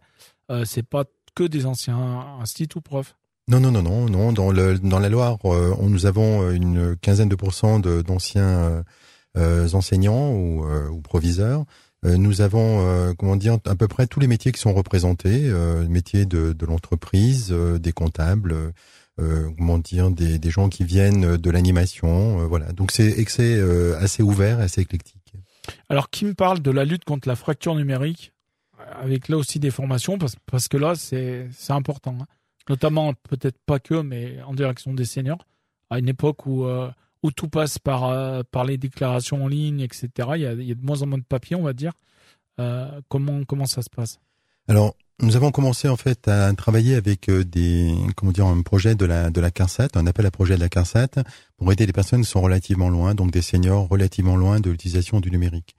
c'est 0.65 0.87
pas 0.87 1.05
que 1.35 1.45
des 1.45 1.67
anciens 1.67 2.39
instituts 2.41 2.79
ou 2.79 2.81
profs. 2.81 3.17
Non, 3.47 3.61
non, 3.61 3.71
non, 3.71 3.83
non, 3.83 4.09
non. 4.09 4.33
Dans, 4.33 4.51
le, 4.51 4.79
dans 4.79 4.99
la 4.99 5.11
Loire, 5.11 5.37
euh, 5.45 5.75
nous 5.83 6.07
avons 6.07 6.43
euh, 6.43 6.53
une 6.53 6.97
quinzaine 6.97 7.29
de 7.29 7.37
pourcents 7.37 7.79
d'anciens 7.79 8.83
euh, 9.37 9.69
enseignants 9.75 10.33
ou, 10.33 10.65
ou 10.65 11.01
proviseurs. 11.03 11.65
nous 12.05 12.41
avons, 12.41 13.15
comment 13.19 13.37
dire, 13.37 13.59
à 13.67 13.75
peu 13.75 13.89
près 13.89 14.07
tous 14.07 14.21
les 14.21 14.27
métiers 14.29 14.53
qui 14.53 14.61
sont 14.61 14.73
représentés, 14.73 15.53
métiers 15.89 16.27
de, 16.27 16.53
de 16.53 16.67
l'entreprise, 16.67 17.51
des 17.51 17.93
comptables, 17.93 18.55
comment 19.17 19.79
dire, 19.79 20.11
des, 20.11 20.39
des 20.39 20.51
gens 20.51 20.69
qui 20.69 20.85
viennent 20.85 21.37
de 21.37 21.51
l'animation, 21.51 22.47
voilà. 22.47 22.73
Donc 22.73 22.93
c'est 22.93 23.19
assez 23.99 24.23
ouvert, 24.23 24.61
assez 24.61 24.83
éclectique. 24.83 25.33
Alors, 25.89 26.11
qui 26.11 26.27
me 26.27 26.35
parle 26.35 26.61
de 26.61 26.71
la 26.71 26.85
lutte 26.85 27.05
contre 27.05 27.27
la 27.27 27.37
fracture 27.37 27.75
numérique, 27.75 28.33
avec 29.01 29.29
là 29.29 29.37
aussi 29.37 29.59
des 29.59 29.71
formations, 29.71 30.19
parce, 30.19 30.37
parce 30.47 30.69
que 30.69 30.77
là 30.77 30.95
c'est 30.95 31.49
important. 31.71 32.17
Hein 32.21 32.27
notamment 32.69 33.15
peut-être 33.29 33.59
pas 33.67 33.79
que, 33.79 33.95
mais 33.95 34.41
en 34.43 34.55
direction 34.55 34.95
des 34.95 35.05
seniors, 35.05 35.47
à 35.91 35.99
une 35.99 36.09
époque 36.09 36.47
où 36.47 36.65
euh, 36.65 36.91
tout 37.37 37.49
passe 37.49 37.79
par 37.79 38.05
euh, 38.05 38.43
par 38.51 38.65
les 38.65 38.79
déclarations 38.79 39.45
en 39.45 39.49
ligne, 39.49 39.81
etc. 39.81 40.09
Il 40.35 40.43
y, 40.43 40.47
a, 40.47 40.55
de 40.55 40.85
moins 40.85 41.03
en 41.03 41.07
moins 41.07 41.19
de 41.19 41.25
papiers, 41.25 41.57
on 41.57 41.63
va 41.63 41.73
dire. 41.73 41.93
Euh, 42.61 43.01
comment 43.09 43.45
comment 43.45 43.67
ça 43.67 43.83
se 43.83 43.91
passe? 43.91 44.21
Alors, 44.69 44.95
nous 45.21 45.37
avons 45.37 45.51
commencé 45.51 45.89
en 45.89 45.97
fait 45.97 46.29
à 46.29 46.53
travailler 46.55 46.95
avec 46.95 47.31
des 47.31 47.95
comment 48.17 48.33
dire 48.33 48.47
un 48.47 48.63
projet 48.63 48.95
de 48.95 49.05
la 49.05 49.31
de 49.31 49.41
la 49.41 49.51
CARSAT, 49.51 49.89
un 49.95 50.07
appel 50.07 50.27
à 50.27 50.31
projet 50.31 50.57
de 50.57 50.61
la 50.61 50.69
CARSAT 50.69 51.23
pour 51.57 51.71
aider 51.73 51.87
les 51.87 51.93
personnes 51.93 52.23
qui 52.23 52.31
sont 52.31 52.41
relativement 52.41 52.89
loin, 52.89 53.15
donc 53.15 53.31
des 53.31 53.43
seniors 53.43 53.89
relativement 53.89 54.37
loin 54.37 54.61
de 54.61 54.71
l'utilisation 54.71 55.21
du 55.21 55.31
numérique. 55.31 55.75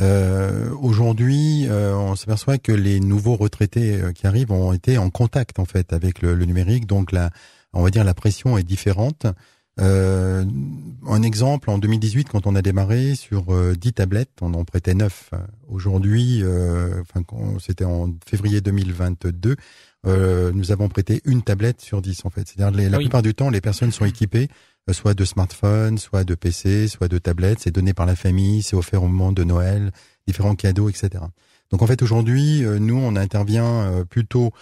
Euh, 0.00 0.70
Aujourd'hui, 0.80 1.66
euh, 1.68 1.94
on 1.94 2.16
s'aperçoit 2.16 2.58
que 2.58 2.72
les 2.72 3.00
nouveaux 3.00 3.36
retraités 3.36 4.00
euh, 4.00 4.12
qui 4.12 4.26
arrivent 4.26 4.50
ont 4.50 4.72
été 4.72 4.98
en 4.98 5.10
contact 5.10 5.58
en 5.58 5.64
fait 5.64 5.92
avec 5.92 6.22
le, 6.22 6.34
numérique, 6.34 6.86
donc 6.86 7.12
la, 7.12 7.30
on 7.72 7.82
va 7.82 7.90
dire 7.90 8.04
la 8.04 8.14
pression 8.14 8.56
est 8.56 8.62
différente. 8.62 9.26
Euh, 9.80 10.44
un 11.08 11.22
exemple, 11.22 11.70
en 11.70 11.78
2018, 11.78 12.28
quand 12.28 12.46
on 12.46 12.54
a 12.54 12.62
démarré 12.62 13.14
sur 13.14 13.46
10 13.74 13.92
tablettes, 13.94 14.30
on 14.40 14.54
en 14.54 14.64
prêtait 14.64 14.94
9. 14.94 15.30
Aujourd'hui, 15.68 16.44
enfin, 17.00 17.22
c'était 17.58 17.84
en 17.84 18.14
février 18.26 18.60
2022, 18.60 19.56
nous 20.04 20.72
avons 20.72 20.88
prêté 20.88 21.20
une 21.24 21.42
tablette 21.42 21.80
sur 21.80 22.02
10 22.02 22.24
en 22.24 22.30
fait. 22.30 22.46
C'est-à-dire 22.46 22.90
la 22.90 22.98
plupart 22.98 23.22
du 23.22 23.34
temps, 23.34 23.50
les 23.50 23.60
personnes 23.60 23.92
sont 23.92 24.04
équipées 24.04 24.48
euh, 24.90 24.92
soit 24.92 25.14
de 25.14 25.24
smartphones, 25.24 25.98
soit 25.98 26.24
de 26.24 26.34
PC, 26.34 26.88
soit 26.88 27.08
de 27.08 27.18
tablettes. 27.18 27.60
C'est 27.60 27.70
donné 27.70 27.94
par 27.94 28.06
la 28.06 28.16
famille, 28.16 28.62
c'est 28.62 28.76
offert 28.76 29.02
au 29.02 29.08
moment 29.08 29.32
de 29.32 29.44
Noël, 29.44 29.92
différents 30.26 30.56
cadeaux, 30.56 30.88
etc. 30.88 31.24
Donc 31.72 31.80
en 31.80 31.86
fait 31.86 32.02
aujourd'hui, 32.02 32.64
euh, 32.64 32.78
nous 32.78 32.96
on 32.96 33.16
intervient 33.16 33.64
euh, 33.64 34.04
plutôt 34.04 34.52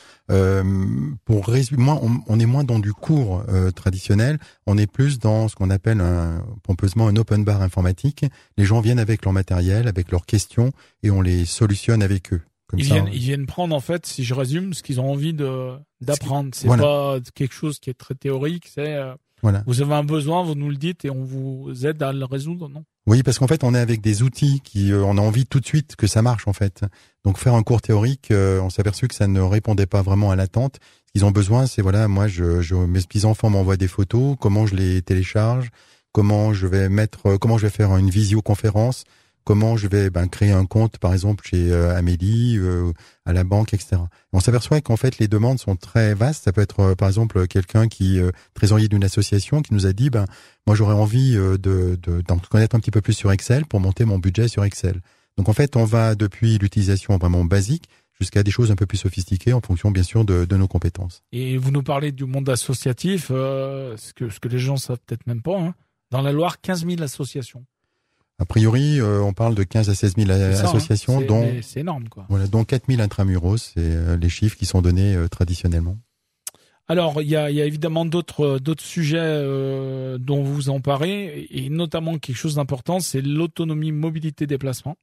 pour 1.25 1.51
moins, 1.77 2.01
on, 2.29 2.39
est 2.39 2.47
moins 2.47 2.63
dans 2.63 2.79
du 2.79 2.93
cours 2.93 3.45
traditionnel, 3.75 4.39
on 4.67 4.79
est 4.79 4.87
plus 4.87 5.19
dans 5.19 5.49
ce 5.49 5.57
qu'on 5.57 5.71
appelle 5.71 6.01
un, 6.01 6.45
pompeusement 6.63 7.09
un 7.09 7.17
open 7.17 7.43
bar 7.43 7.63
informatique. 7.63 8.25
Les 8.57 8.65
gens 8.65 8.81
viennent 8.81 9.01
avec 9.01 9.25
leur 9.25 9.33
matériel, 9.33 9.89
avec 9.89 10.13
leurs 10.13 10.27
questions 10.27 10.71
et 11.03 11.11
on 11.11 11.21
les 11.21 11.45
solutionne 11.47 12.05
avec 12.05 12.33
eux. 12.33 12.43
ils, 12.77 12.85
viennent, 12.85 13.09
ils 13.13 13.19
viennent 13.19 13.47
prendre 13.47 13.75
en 13.75 13.81
fait, 13.81 14.07
si 14.07 14.23
je 14.23 14.35
résume, 14.35 14.73
ce 14.73 14.85
qu'ils 14.85 15.01
ont 15.01 15.11
envie 15.11 15.35
de 15.35 15.73
d'apprendre. 16.01 16.51
C'est 16.53 16.69
pas 16.69 17.19
quelque 17.35 17.55
chose 17.55 17.81
qui 17.81 17.91
est 17.91 17.99
très 17.99 18.15
théorique, 18.15 18.69
c'est 18.73 18.97
Voilà. 19.43 19.65
Vous 19.67 19.83
avez 19.83 19.95
un 19.95 20.05
besoin, 20.05 20.45
vous 20.45 20.55
nous 20.55 20.71
le 20.71 20.77
dites 20.77 21.05
et 21.05 21.11
on 21.11 21.25
vous 21.25 21.73
aide 21.85 22.01
à 22.05 22.13
le 22.13 22.25
résoudre, 22.25 22.69
non? 22.69 22.85
Oui, 23.07 23.23
parce 23.23 23.39
qu'en 23.39 23.47
fait, 23.47 23.65
on 23.65 23.75
est 23.75 23.79
avec 23.79 24.01
des 24.01 24.23
outils 24.23 24.61
qui, 24.61 24.93
euh, 24.93 25.03
on 25.05 25.17
a 25.17 25.21
envie 25.21 25.47
tout 25.47 25.61
de 25.61 25.67
suite 25.67 25.97
que 25.97 26.07
ça 26.07 26.23
marche 26.23 26.47
en 26.47 26.53
fait. 26.53 26.85
Donc 27.25 27.39
faire 27.39 27.55
un 27.55 27.63
cours 27.63 27.81
théorique, 27.81 28.31
euh, 28.31 28.61
on 28.61 28.71
s'est 28.71 28.81
aperçu 28.81 29.09
que 29.09 29.15
ça 29.15 29.27
ne 29.27 29.41
répondait 29.41 29.87
pas 29.87 30.03
vraiment 30.03 30.31
à 30.31 30.37
l'attente. 30.37 30.79
Ce 31.07 31.13
qu'ils 31.13 31.25
ont 31.25 31.31
besoin, 31.31 31.67
c'est 31.67 31.83
voilà, 31.83 32.09
moi, 32.09 32.29
je, 32.29 32.61
je, 32.61 32.75
mes 32.75 33.01
petits 33.01 33.25
enfants 33.25 33.51
m'envoient 33.51 33.77
des 33.77 33.89
photos, 33.89 34.37
comment 34.39 34.67
je 34.67 34.77
les 34.77 35.03
télécharge, 35.03 35.71
comment 36.13 36.53
je 36.53 36.67
vais 36.67 36.89
mettre, 36.89 37.27
euh, 37.27 37.39
comment 37.39 37.59
je 37.59 37.67
vais 37.67 37.73
faire 37.73 37.97
une 37.97 38.11
visioconférence, 38.11 39.05
comment 39.51 39.77
je 39.77 39.89
vais 39.89 40.11
ben, 40.11 40.29
créer 40.29 40.53
un 40.53 40.65
compte, 40.65 40.99
par 40.99 41.13
exemple, 41.13 41.45
chez 41.45 41.73
euh, 41.73 41.97
Amélie, 41.97 42.57
euh, 42.57 42.93
à 43.25 43.33
la 43.33 43.43
banque, 43.43 43.75
etc. 43.75 43.97
On 44.33 44.39
s'aperçoit 44.39 44.81
qu'en 44.81 44.95
fait, 44.95 45.19
les 45.19 45.27
demandes 45.27 45.59
sont 45.59 45.75
très 45.75 46.15
vastes. 46.15 46.45
Ça 46.45 46.53
peut 46.53 46.61
être, 46.61 46.79
euh, 46.79 46.95
par 46.95 47.09
exemple, 47.09 47.49
quelqu'un 47.49 47.89
qui, 47.89 48.21
trésorier 48.55 48.87
d'une 48.87 49.03
association, 49.03 49.61
qui 49.61 49.75
nous 49.75 49.87
a 49.87 49.93
dit, 49.93 50.09
ben, 50.09 50.27
moi, 50.69 50.77
j'aurais 50.77 50.95
envie 50.95 51.33
de, 51.33 51.99
d'en 52.29 52.39
connaître 52.39 52.77
un 52.77 52.79
petit 52.79 52.93
peu 52.93 53.01
plus 53.01 53.15
sur 53.15 53.33
Excel 53.33 53.67
pour 53.67 53.81
monter 53.81 54.05
mon 54.05 54.21
budget 54.21 54.47
sur 54.47 54.63
Excel. 54.63 55.01
Donc, 55.37 55.49
en 55.49 55.53
fait, 55.53 55.75
on 55.75 55.85
va 55.85 56.15
depuis 56.15 56.57
l'utilisation 56.59 57.19
vraiment 57.19 57.45
basique 57.45 57.89
jusqu'à 58.21 58.45
des 58.45 58.53
choses 58.53 58.71
un 58.71 58.77
peu 58.77 58.87
plus 58.87 58.99
sophistiquées 58.99 59.53
en 59.53 59.61
fonction, 59.61 59.91
bien 59.91 60.05
sûr, 60.05 60.25
de, 60.25 60.45
de 60.45 60.57
nos 60.57 60.69
compétences. 60.69 61.25
Et 61.33 61.57
vous 61.57 61.73
nous 61.73 61.83
parlez 61.83 62.13
du 62.13 62.25
monde 62.25 62.49
associatif, 62.49 63.31
ce, 63.31 64.13
que, 64.15 64.29
ce 64.29 64.39
que 64.39 64.47
les 64.47 64.61
gens 64.61 64.77
savent 64.77 65.01
peut-être 65.05 65.27
même 65.27 65.43
pas. 65.43 65.59
Hein. 65.59 65.75
Dans 66.13 66.23
la 66.23 66.31
Loire, 66.31 66.61
15 66.61 66.87
000 66.87 67.03
associations. 67.03 67.65
A 68.41 68.47
priori, 68.47 68.99
euh, 68.99 69.21
on 69.21 69.35
parle 69.35 69.55
de 69.55 69.63
15 69.63 69.91
à 69.91 69.95
16 69.95 70.15
000 70.17 70.31
hein. 70.31 70.51
associations, 70.53 71.21
dont 71.21 71.47
c'est 71.61 71.81
énorme, 71.81 72.09
quoi. 72.09 72.25
Voilà, 72.31 72.47
dont 72.47 72.65
4 72.65 72.87
000 72.89 73.03
intramuros, 73.03 73.59
c'est 73.59 73.75
euh, 73.77 74.17
les 74.17 74.31
chiffres 74.31 74.57
qui 74.57 74.65
sont 74.65 74.81
donnés 74.81 75.15
euh, 75.15 75.29
traditionnellement. 75.29 75.99
Alors, 76.89 77.21
il 77.21 77.29
y 77.29 77.37
a, 77.37 77.51
y 77.51 77.61
a, 77.61 77.67
évidemment 77.67 78.07
d'autres 78.07 78.59
d'autres 78.59 78.83
sujets 78.83 79.45
dont 80.19 80.43
vous 80.43 80.55
vous 80.55 80.71
emparez, 80.71 81.47
et 81.51 81.69
notamment 81.69 82.19
quelque 82.19 82.37
chose 82.37 82.57
d'important, 82.57 82.99
c'est 82.99 83.21
l'autonomie 83.21 83.93
mobilité 83.93 84.49
déplacement, 84.49 84.97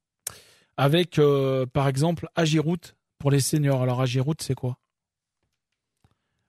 avec 0.75 1.21
par 1.71 1.87
exemple 1.87 2.27
Agiroute 2.35 2.97
pour 3.19 3.31
les 3.31 3.39
seniors. 3.39 3.83
Alors 3.83 4.01
Agiroute, 4.01 4.41
c'est 4.41 4.53
quoi? 4.53 4.77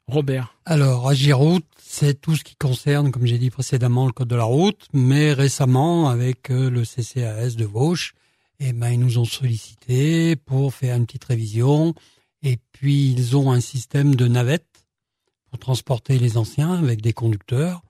Robert. 0.08 0.56
Alors, 0.64 1.06
Agiroute, 1.06 1.66
c'est 1.78 2.18
tout 2.20 2.34
ce 2.34 2.42
qui 2.42 2.56
concerne, 2.56 3.12
comme 3.12 3.26
j'ai 3.26 3.38
dit 3.38 3.50
précédemment, 3.50 4.06
le 4.06 4.12
code 4.12 4.28
de 4.28 4.36
la 4.36 4.44
route, 4.44 4.88
mais 4.94 5.34
récemment, 5.34 6.08
avec 6.08 6.50
euh, 6.50 6.70
le 6.70 6.84
CCAS 6.84 7.56
de 7.56 7.66
Vauche, 7.66 8.14
eh 8.58 8.72
ben, 8.72 8.88
ils 8.88 8.98
nous 8.98 9.18
ont 9.18 9.26
sollicité 9.26 10.34
pour 10.34 10.72
faire 10.72 10.96
une 10.96 11.04
petite 11.04 11.24
révision. 11.24 11.94
Et 12.42 12.58
puis, 12.72 13.12
ils 13.12 13.36
ont 13.36 13.52
un 13.52 13.60
système 13.60 14.14
de 14.14 14.26
navette 14.26 14.66
pour 15.50 15.58
transporter 15.58 16.18
les 16.18 16.38
anciens 16.38 16.74
avec 16.74 17.02
des 17.02 17.12
conducteurs. 17.12 17.82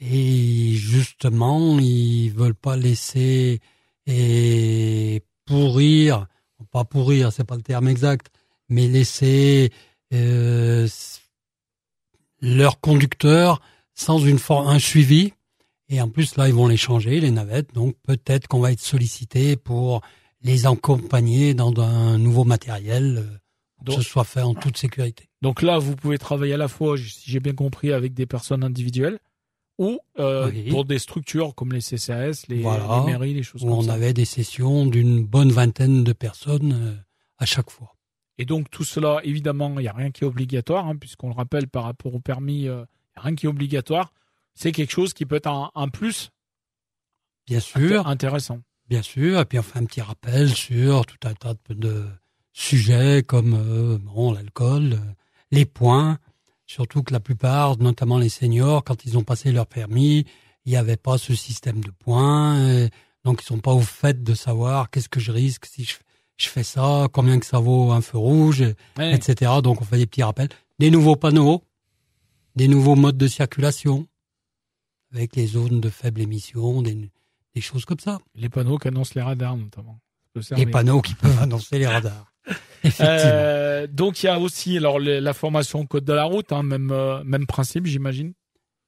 Et 0.00 0.72
justement, 0.72 1.78
ils 1.78 2.30
veulent 2.30 2.54
pas 2.54 2.76
laisser 2.76 3.60
et 4.06 5.22
pourrir, 5.44 6.26
pas 6.72 6.84
pourrir, 6.84 7.32
c'est 7.32 7.44
pas 7.44 7.56
le 7.56 7.62
terme 7.62 7.88
exact, 7.88 8.30
mais 8.68 8.88
laisser 8.88 9.70
euh, 10.12 10.88
leurs 12.44 12.80
conducteurs 12.80 13.60
sans 13.94 14.18
une 14.18 14.38
un 14.50 14.78
suivi. 14.78 15.32
Et 15.88 16.00
en 16.00 16.08
plus, 16.08 16.36
là, 16.36 16.48
ils 16.48 16.54
vont 16.54 16.68
les 16.68 16.76
changer, 16.76 17.20
les 17.20 17.30
navettes. 17.30 17.72
Donc, 17.74 17.96
peut-être 18.02 18.48
qu'on 18.48 18.60
va 18.60 18.72
être 18.72 18.80
sollicité 18.80 19.56
pour 19.56 20.02
les 20.42 20.66
accompagner 20.66 21.54
dans 21.54 21.72
un 21.80 22.18
nouveau 22.18 22.44
matériel, 22.44 23.18
euh, 23.18 23.86
que 23.86 23.92
ce 23.92 24.02
soit 24.02 24.24
fait 24.24 24.42
en 24.42 24.54
toute 24.54 24.76
sécurité. 24.76 25.28
Donc 25.42 25.62
là, 25.62 25.78
vous 25.78 25.96
pouvez 25.96 26.18
travailler 26.18 26.54
à 26.54 26.58
la 26.58 26.68
fois, 26.68 26.96
si 26.96 27.30
j'ai 27.30 27.40
bien 27.40 27.54
compris, 27.54 27.92
avec 27.92 28.14
des 28.14 28.26
personnes 28.26 28.62
individuelles 28.62 29.18
ou 29.78 29.98
euh, 30.18 30.50
pour 30.70 30.84
des 30.84 30.98
structures 30.98 31.54
comme 31.54 31.72
les 31.72 31.80
CCAS, 31.80 32.44
les, 32.48 32.62
mairies, 32.62 33.34
les 33.34 33.42
choses 33.42 33.62
comme 33.62 33.72
on 33.72 33.88
avait 33.88 34.12
des 34.12 34.24
sessions 34.24 34.86
d'une 34.86 35.24
bonne 35.24 35.50
vingtaine 35.50 36.04
de 36.04 36.12
personnes 36.12 36.72
euh, 36.72 36.94
à 37.38 37.46
chaque 37.46 37.70
fois. 37.70 37.93
Et 38.38 38.44
donc 38.44 38.70
tout 38.70 38.84
cela, 38.84 39.20
évidemment, 39.22 39.74
il 39.78 39.82
n'y 39.82 39.88
a 39.88 39.92
rien 39.92 40.10
qui 40.10 40.24
est 40.24 40.26
obligatoire, 40.26 40.86
hein, 40.86 40.96
puisqu'on 40.96 41.28
le 41.28 41.34
rappelle 41.34 41.68
par 41.68 41.84
rapport 41.84 42.14
au 42.14 42.20
permis, 42.20 42.68
euh, 42.68 42.84
il 42.84 43.18
n'y 43.18 43.20
a 43.20 43.20
rien 43.22 43.34
qui 43.34 43.46
est 43.46 43.48
obligatoire. 43.48 44.12
C'est 44.54 44.72
quelque 44.72 44.90
chose 44.90 45.14
qui 45.14 45.26
peut 45.26 45.36
être 45.36 45.70
un, 45.74 45.88
plus. 45.88 46.30
Bien 47.46 47.60
sûr. 47.60 48.06
Intéressant. 48.06 48.60
Bien 48.88 49.02
sûr. 49.02 49.40
Et 49.40 49.44
puis 49.44 49.58
on 49.58 49.62
fait 49.62 49.78
un 49.78 49.84
petit 49.84 50.00
rappel 50.00 50.48
sur 50.48 51.06
tout 51.06 51.16
un 51.24 51.34
tas 51.34 51.54
de, 51.70 52.04
sujets 52.52 53.22
comme 53.22 53.54
euh, 53.54 53.98
bon, 53.98 54.32
l'alcool, 54.32 54.94
euh, 54.94 55.12
les 55.50 55.64
points. 55.64 56.18
Surtout 56.66 57.02
que 57.02 57.12
la 57.12 57.20
plupart, 57.20 57.78
notamment 57.78 58.18
les 58.18 58.28
seniors, 58.28 58.84
quand 58.84 59.04
ils 59.04 59.18
ont 59.18 59.24
passé 59.24 59.52
leur 59.52 59.66
permis, 59.66 60.24
il 60.64 60.70
n'y 60.70 60.76
avait 60.76 60.96
pas 60.96 61.18
ce 61.18 61.34
système 61.34 61.82
de 61.82 61.90
points. 61.90 62.88
donc 63.22 63.42
ils 63.42 63.44
sont 63.44 63.58
pas 63.58 63.72
au 63.72 63.82
fait 63.82 64.22
de 64.22 64.34
savoir 64.34 64.88
qu'est-ce 64.88 65.10
que 65.10 65.20
je 65.20 65.30
risque 65.30 65.66
si 65.66 65.84
je 65.84 65.94
je 66.36 66.48
fais 66.48 66.64
ça, 66.64 67.06
combien 67.12 67.38
que 67.38 67.46
ça 67.46 67.58
vaut 67.58 67.92
un 67.92 68.00
feu 68.00 68.18
rouge, 68.18 68.64
etc. 68.98 69.52
Donc 69.62 69.80
on 69.80 69.84
fait 69.84 69.98
des 69.98 70.06
petits 70.06 70.22
rappels. 70.22 70.48
Des 70.78 70.90
nouveaux 70.90 71.16
panneaux, 71.16 71.62
des 72.56 72.68
nouveaux 72.68 72.96
modes 72.96 73.16
de 73.16 73.28
circulation, 73.28 74.06
avec 75.14 75.36
les 75.36 75.46
zones 75.46 75.80
de 75.80 75.88
faible 75.88 76.20
émission, 76.20 76.82
des, 76.82 77.10
choses 77.60 77.84
comme 77.84 78.00
ça. 78.00 78.18
Les 78.34 78.48
panneaux 78.48 78.78
qui 78.78 78.88
annoncent 78.88 79.12
les 79.14 79.22
radars 79.22 79.56
notamment. 79.56 79.98
Les 80.56 80.66
panneaux 80.66 81.00
qui 81.00 81.14
peuvent 81.14 81.40
annoncer 81.40 81.78
les 81.78 81.86
radars. 81.86 82.26
Effectivement. 82.46 82.54
Euh, 82.86 83.86
donc 83.86 84.22
il 84.22 84.26
y 84.26 84.28
a 84.28 84.38
aussi 84.38 84.76
alors 84.76 84.98
la 85.00 85.32
formation 85.32 85.80
au 85.80 85.86
code 85.86 86.04
de 86.04 86.12
la 86.12 86.24
route, 86.24 86.52
hein, 86.52 86.62
même 86.62 86.90
euh, 86.90 87.24
même 87.24 87.46
principe 87.46 87.86
j'imagine. 87.86 88.34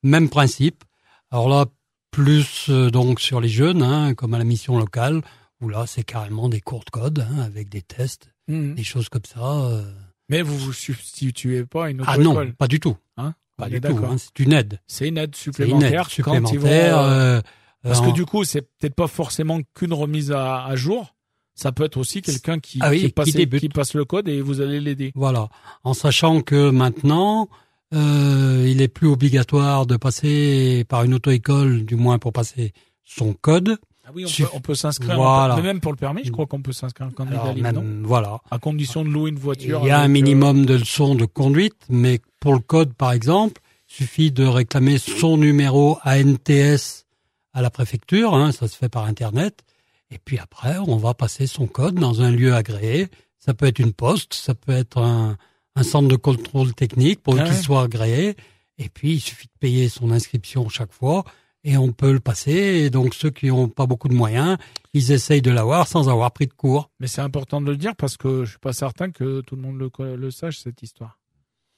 Même 0.02 0.28
principe. 0.28 0.84
Alors 1.30 1.48
là 1.48 1.64
plus 2.10 2.66
euh, 2.68 2.90
donc 2.90 3.20
sur 3.20 3.40
les 3.40 3.48
jeunes, 3.48 3.82
hein, 3.82 4.12
comme 4.14 4.34
à 4.34 4.38
la 4.38 4.44
mission 4.44 4.78
locale, 4.78 5.22
où 5.60 5.68
là, 5.68 5.86
c'est 5.86 6.04
carrément 6.04 6.48
des 6.48 6.60
cours 6.60 6.84
de 6.84 6.90
code 6.90 7.20
hein, 7.20 7.40
avec 7.40 7.68
des 7.68 7.82
tests, 7.82 8.32
mmh. 8.48 8.74
des 8.74 8.84
choses 8.84 9.08
comme 9.08 9.24
ça. 9.24 9.40
Euh. 9.40 9.84
Mais 10.28 10.42
vous 10.42 10.58
vous 10.58 10.72
substituez 10.72 11.64
pas 11.64 11.86
à 11.86 11.90
une 11.90 12.00
autre 12.00 12.10
ah 12.12 12.18
non, 12.18 12.52
pas 12.52 12.68
du 12.68 12.80
tout. 12.80 12.96
Hein? 13.16 13.34
Pas 13.56 13.68
du 13.68 13.80
tout. 13.80 13.88
Hein, 13.88 14.16
c'est 14.18 14.38
une 14.40 14.52
aide. 14.52 14.80
C'est 14.86 15.08
une 15.08 15.18
aide 15.18 15.34
supplémentaire. 15.34 15.90
Une 15.90 15.98
aide 15.98 16.06
supplémentaire. 16.08 16.98
Euh, 16.98 17.40
parce 17.82 18.00
que 18.00 18.10
du 18.10 18.24
coup, 18.26 18.44
c'est 18.44 18.62
peut-être 18.62 18.94
pas 18.94 19.06
forcément 19.06 19.60
qu'une 19.74 19.92
remise 19.92 20.32
à, 20.32 20.74
jour. 20.74 21.14
Ça 21.54 21.72
peut 21.72 21.84
être 21.84 21.96
aussi 21.96 22.20
quelqu'un 22.20 22.58
qui, 22.58 22.80
ah 22.82 22.94
qui, 22.94 23.08
passe, 23.08 23.30
qui, 23.30 23.68
passe 23.70 23.94
le 23.94 24.04
code 24.04 24.28
et 24.28 24.42
vous 24.42 24.60
allez 24.60 24.78
l'aider. 24.78 25.12
Voilà. 25.14 25.48
En 25.84 25.94
sachant 25.94 26.42
que 26.42 26.68
maintenant, 26.68 27.48
euh, 27.94 28.66
il 28.68 28.82
est 28.82 28.88
plus 28.88 29.08
obligatoire 29.08 29.86
de 29.86 29.96
passer 29.96 30.84
par 30.86 31.04
une 31.04 31.14
auto-école, 31.14 31.86
du 31.86 31.96
moins 31.96 32.18
pour 32.18 32.34
passer 32.34 32.74
son 33.04 33.32
code. 33.32 33.78
Ah 34.08 34.12
oui, 34.14 34.24
on 34.54 34.60
peut, 34.60 34.76
s'inscrire. 34.76 35.16
Voilà. 35.16 35.60
même 35.60 35.80
pour 35.80 35.90
le 35.90 35.96
permis, 35.96 36.22
je 36.24 36.30
crois 36.30 36.46
qu'on 36.46 36.62
peut 36.62 36.70
s'inscrire 36.72 37.08
en 37.08 37.10
candidat 37.10 37.52
libre, 37.52 37.82
Voilà. 38.04 38.38
À 38.52 38.60
condition 38.60 39.04
de 39.04 39.08
louer 39.08 39.30
une 39.30 39.38
voiture. 39.38 39.80
Il 39.82 39.88
y 39.88 39.90
a 39.90 39.98
un 39.98 40.04
euh, 40.04 40.08
minimum 40.08 40.64
de 40.64 40.74
leçons 40.74 41.16
de 41.16 41.24
conduite, 41.24 41.74
mais 41.88 42.20
pour 42.38 42.52
le 42.52 42.60
code, 42.60 42.94
par 42.94 43.10
exemple, 43.10 43.60
suffit 43.88 44.30
de 44.30 44.44
réclamer 44.44 44.98
son 44.98 45.36
numéro 45.36 45.98
ANTS 46.04 47.04
à 47.52 47.62
la 47.62 47.70
préfecture, 47.70 48.32
hein, 48.32 48.52
ça 48.52 48.68
se 48.68 48.76
fait 48.76 48.88
par 48.88 49.06
Internet. 49.06 49.64
Et 50.12 50.18
puis 50.18 50.38
après, 50.38 50.78
on 50.78 50.98
va 50.98 51.12
passer 51.14 51.48
son 51.48 51.66
code 51.66 51.96
dans 51.96 52.22
un 52.22 52.30
lieu 52.30 52.54
agréé. 52.54 53.08
Ça 53.40 53.54
peut 53.54 53.66
être 53.66 53.80
une 53.80 53.92
poste, 53.92 54.34
ça 54.34 54.54
peut 54.54 54.70
être 54.72 54.98
un, 54.98 55.36
centre 55.82 56.06
de 56.06 56.16
contrôle 56.16 56.74
technique 56.74 57.24
pour 57.24 57.36
ah 57.40 57.42
qu'il 57.42 57.56
soit 57.56 57.82
agréé. 57.82 58.36
Et 58.78 58.88
puis, 58.88 59.14
il 59.14 59.20
suffit 59.20 59.48
de 59.48 59.58
payer 59.58 59.88
son 59.88 60.12
inscription 60.12 60.68
chaque 60.68 60.92
fois 60.92 61.24
et 61.66 61.76
on 61.76 61.92
peut 61.92 62.12
le 62.12 62.20
passer. 62.20 62.52
Et 62.52 62.90
donc 62.90 63.12
ceux 63.12 63.30
qui 63.30 63.48
n'ont 63.48 63.68
pas 63.68 63.86
beaucoup 63.86 64.08
de 64.08 64.14
moyens, 64.14 64.56
ils 64.94 65.12
essayent 65.12 65.42
de 65.42 65.50
l'avoir 65.50 65.86
sans 65.88 66.08
avoir 66.08 66.30
pris 66.30 66.46
de 66.46 66.54
cours. 66.54 66.90
Mais 67.00 67.08
c'est 67.08 67.20
important 67.20 67.60
de 67.60 67.66
le 67.66 67.76
dire 67.76 67.94
parce 67.96 68.16
que 68.16 68.44
je 68.44 68.50
suis 68.50 68.58
pas 68.58 68.72
certain 68.72 69.10
que 69.10 69.42
tout 69.42 69.56
le 69.56 69.62
monde 69.62 69.78
le, 69.78 70.16
le 70.16 70.30
sache 70.30 70.58
cette 70.58 70.82
histoire. 70.82 71.18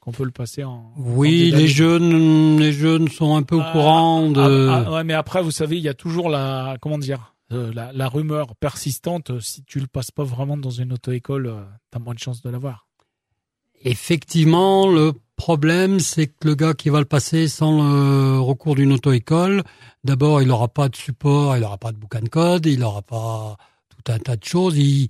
Qu'on 0.00 0.12
peut 0.12 0.24
le 0.24 0.30
passer 0.30 0.62
en. 0.62 0.92
Oui, 0.96 1.50
les 1.52 1.66
jeunes, 1.66 2.58
les 2.60 2.72
jeunes 2.72 3.08
sont 3.08 3.34
un 3.34 3.42
peu 3.42 3.56
au 3.56 3.62
ah, 3.62 3.72
courant 3.72 4.30
de. 4.30 4.68
Ah, 4.70 4.84
ah, 4.86 4.92
ouais, 4.92 5.04
mais 5.04 5.14
après, 5.14 5.42
vous 5.42 5.50
savez, 5.50 5.76
il 5.76 5.82
y 5.82 5.88
a 5.88 5.94
toujours 5.94 6.28
la, 6.28 6.76
comment 6.80 6.98
dire, 6.98 7.34
euh, 7.52 7.72
la, 7.74 7.92
la, 7.92 8.08
rumeur 8.08 8.54
persistante. 8.54 9.40
Si 9.40 9.64
tu 9.64 9.80
le 9.80 9.88
passes 9.88 10.12
pas 10.12 10.22
vraiment 10.22 10.56
dans 10.56 10.70
une 10.70 10.92
auto-école, 10.92 11.48
euh, 11.48 11.64
tu 11.90 11.96
as 11.96 11.98
moins 11.98 12.14
de 12.14 12.20
chances 12.20 12.42
de 12.42 12.48
l'avoir. 12.48 12.87
Effectivement, 13.82 14.88
le 14.88 15.12
problème, 15.36 16.00
c'est 16.00 16.26
que 16.26 16.46
le 16.48 16.54
gars 16.54 16.74
qui 16.74 16.90
va 16.90 16.98
le 16.98 17.04
passer 17.04 17.48
sans 17.48 17.82
le 17.82 18.40
recours 18.40 18.74
d'une 18.74 18.92
auto-école, 18.92 19.62
d'abord, 20.04 20.42
il 20.42 20.48
n'aura 20.48 20.68
pas 20.68 20.88
de 20.88 20.96
support, 20.96 21.56
il 21.56 21.60
n'aura 21.60 21.78
pas 21.78 21.92
de 21.92 21.96
bouquin 21.96 22.20
de 22.20 22.28
code, 22.28 22.66
il 22.66 22.80
n'aura 22.80 23.02
pas 23.02 23.56
tout 23.88 24.12
un 24.12 24.18
tas 24.18 24.36
de 24.36 24.44
choses. 24.44 24.76
Ils, 24.76 25.08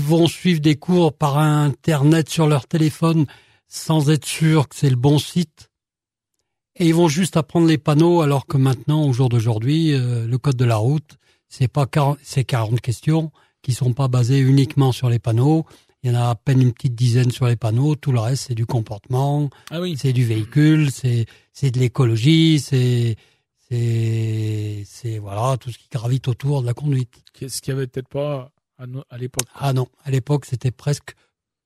vont 0.00 0.26
suivre 0.26 0.60
des 0.60 0.76
cours 0.76 1.12
par 1.12 1.38
Internet 1.38 2.28
sur 2.28 2.46
leur 2.46 2.66
téléphone 2.66 3.26
sans 3.68 4.10
être 4.10 4.24
sûr 4.24 4.68
que 4.68 4.76
c'est 4.76 4.90
le 4.90 4.96
bon 4.96 5.18
site. 5.18 5.70
Et 6.76 6.88
ils 6.88 6.94
vont 6.94 7.08
juste 7.08 7.36
apprendre 7.36 7.66
les 7.66 7.78
panneaux, 7.78 8.20
alors 8.20 8.46
que 8.46 8.56
maintenant, 8.56 9.04
au 9.04 9.12
jour 9.12 9.28
d'aujourd'hui, 9.28 9.92
euh, 9.92 10.26
le 10.26 10.38
code 10.38 10.56
de 10.56 10.64
la 10.64 10.76
route, 10.76 11.16
c'est 11.48 11.68
pas 11.68 11.86
40, 11.86 12.18
c'est 12.22 12.44
40 12.44 12.80
questions 12.80 13.30
qui 13.62 13.72
sont 13.72 13.92
pas 13.92 14.08
basées 14.08 14.38
uniquement 14.38 14.92
sur 14.92 15.08
les 15.08 15.18
panneaux. 15.18 15.64
Il 16.06 16.12
y 16.12 16.16
en 16.16 16.20
a 16.20 16.28
à 16.30 16.34
peine 16.36 16.62
une 16.62 16.72
petite 16.72 16.94
dizaine 16.94 17.32
sur 17.32 17.46
les 17.48 17.56
panneaux. 17.56 17.96
Tout 17.96 18.12
le 18.12 18.20
reste, 18.20 18.44
c'est 18.46 18.54
du 18.54 18.64
comportement, 18.64 19.50
Ah 19.72 19.80
oui. 19.80 19.96
c'est 19.98 20.12
du 20.12 20.24
véhicule, 20.24 20.92
c'est 20.92 21.26
c'est 21.52 21.72
de 21.72 21.80
l'écologie, 21.80 22.60
c'est 22.60 23.16
c'est 23.68 24.84
c'est 24.86 25.18
voilà 25.18 25.56
tout 25.56 25.70
ce 25.72 25.78
qui 25.78 25.88
gravite 25.90 26.28
autour 26.28 26.62
de 26.62 26.66
la 26.68 26.74
conduite. 26.74 27.12
Ce 27.48 27.60
qu'il 27.60 27.74
y 27.74 27.76
avait 27.76 27.88
peut-être 27.88 28.08
pas 28.08 28.52
à, 28.78 29.18
l'époque. 29.18 29.46
Ah 29.56 29.72
non, 29.72 29.88
à 30.04 30.12
l'époque, 30.12 30.44
c'était 30.44 30.70
presque 30.70 31.14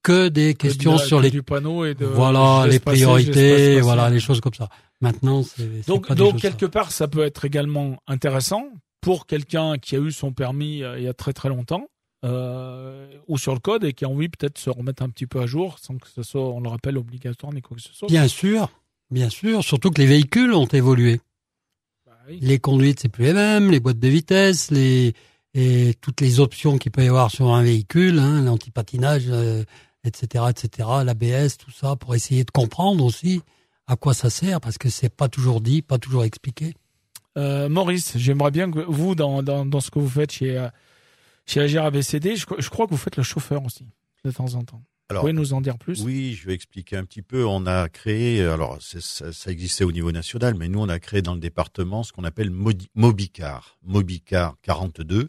que 0.03 0.29
des 0.29 0.55
Que 0.55 0.69
questions 0.69 0.97
du- 0.97 1.03
sur 1.05 1.19
que 1.19 1.25
les 1.25 1.31
du 1.31 1.43
panneau 1.43 1.85
et 1.85 1.95
de 1.95 2.07
voilà 2.07 2.67
les 2.67 2.79
passer, 2.79 2.97
priorités, 3.03 3.81
voilà 3.83 4.09
les 4.09 4.21
choses 4.21 4.41
comme 4.41 4.55
ça. 4.55 4.71
Maintenant, 5.03 5.43
c'est 5.43 5.87
Donc, 5.87 6.09
pas 6.09 6.15
donc 6.15 6.41
ça. 6.41 6.49
quelque 6.49 6.65
part, 6.65 6.93
ça 6.93 7.09
peut 7.09 7.25
être 7.25 7.45
également 7.45 7.99
intéressant 8.07 8.65
pour 9.03 9.27
quelqu'un 9.27 9.77
qui 9.77 9.97
a 9.97 9.99
eu 9.99 10.13
son 10.13 10.33
permis 10.33 10.83
euh, 10.83 10.99
il 10.99 11.05
y 11.05 11.09
a 11.09 11.13
très 11.15 11.35
très 11.35 11.51
longtemps 11.51 11.85
euh, 12.25 13.09
ou 13.29 13.39
sur 13.39 13.55
le 13.55 13.61
code 13.61 13.85
et 13.85 13.93
qui 13.93 14.05
a 14.05 14.09
envie 14.09 14.29
peut-être 14.29 14.55
de 14.57 14.61
se 14.61 14.71
remettre 14.71 15.03
un 15.03 15.09
petit 15.09 15.27
peu 15.27 15.41
à 15.41 15.47
jour 15.47 15.79
sans 15.79 15.97
que 15.97 16.09
ce 16.09 16.23
soit, 16.23 16.43
on 16.43 16.61
le 16.61 16.69
rappelle, 16.69 16.99
obligatoire 16.99 17.53
ni 17.53 17.63
quoi 17.63 17.77
que 17.77 17.83
ce 17.83 17.93
soit. 17.93 18.09
Bien 18.09 18.29
sûr, 18.29 18.71
bien 19.11 19.31
sûr, 19.31 19.65
surtout 19.65 19.91
que 19.91 20.01
les 20.01 20.07
véhicules 20.07 20.53
ont 20.53 20.67
évolué. 20.67 21.21
Bah 22.07 22.13
oui. 22.29 22.39
Les 22.43 22.59
conduites, 22.59 23.01
c'est 23.01 23.09
plus 23.09 23.25
les 23.25 23.33
mêmes, 23.33 23.71
les 23.71 23.81
boîtes 23.81 23.99
de 23.99 24.09
vitesse, 24.09 24.71
les 24.71 25.15
et 25.55 25.95
toutes 26.01 26.21
les 26.21 26.41
options 26.41 26.79
qu'il 26.79 26.93
peut 26.93 27.05
y 27.05 27.09
avoir 27.09 27.31
sur 27.31 27.53
un 27.53 27.63
véhicule, 27.63 28.19
hein, 28.19 28.43
l'antipatinage, 28.43 29.25
euh, 29.29 29.65
etc., 30.05 30.45
etc., 30.51 30.89
l'ABS, 31.05 31.57
tout 31.57 31.73
ça, 31.73 31.97
pour 31.97 32.15
essayer 32.15 32.45
de 32.45 32.51
comprendre 32.51 33.05
aussi 33.05 33.43
à 33.87 33.97
quoi 33.97 34.15
ça 34.15 34.31
sert, 34.31 34.61
parce 34.61 34.79
que 34.79 34.89
c'est 34.89 35.09
pas 35.09 35.29
toujours 35.29 35.61
dit, 35.61 35.83
pas 35.83 35.99
toujours 35.99 36.23
expliqué. 36.23 36.75
Euh, 37.37 37.69
Maurice, 37.69 38.17
j'aimerais 38.17 38.53
bien 38.53 38.71
que 38.71 38.81
vous, 38.81 39.15
dans, 39.15 39.43
dans, 39.43 39.67
dans 39.67 39.81
ce 39.81 39.91
que 39.91 39.99
vous 39.99 40.09
faites 40.09 40.31
chez, 40.31 40.57
euh, 40.57 40.69
chez 41.51 41.61
Agir 41.61 41.85
ABCD, 41.85 42.37
je, 42.37 42.47
je 42.59 42.71
crois 42.71 42.87
que 42.87 42.93
vous 42.93 42.97
faites 42.97 43.17
le 43.17 43.23
chauffeur 43.23 43.65
aussi, 43.65 43.87
de 44.25 44.31
temps 44.31 44.55
en 44.55 44.63
temps. 44.63 44.83
Alors, 45.09 45.23
vous 45.23 45.29
pouvez 45.29 45.41
nous 45.41 45.53
en 45.53 45.61
dire 45.61 45.77
plus? 45.77 46.03
Oui, 46.05 46.35
je 46.35 46.47
vais 46.47 46.55
expliquer 46.55 46.97
un 46.97 47.05
petit 47.05 47.23
peu. 47.23 47.45
On 47.45 47.67
a 47.67 47.89
créé, 47.89 48.43
alors 48.43 48.79
ça, 48.81 49.33
ça 49.33 49.51
existait 49.51 49.83
au 49.83 49.91
niveau 49.91 50.13
national, 50.13 50.55
mais 50.55 50.69
nous 50.69 50.79
on 50.79 50.89
a 50.89 51.01
créé 51.01 51.21
dans 51.23 51.35
le 51.35 51.41
département 51.41 52.05
ce 52.05 52.13
qu'on 52.13 52.23
appelle 52.23 52.51
Mobicar. 52.95 53.79
Mobicar 53.83 54.57
42, 54.63 55.27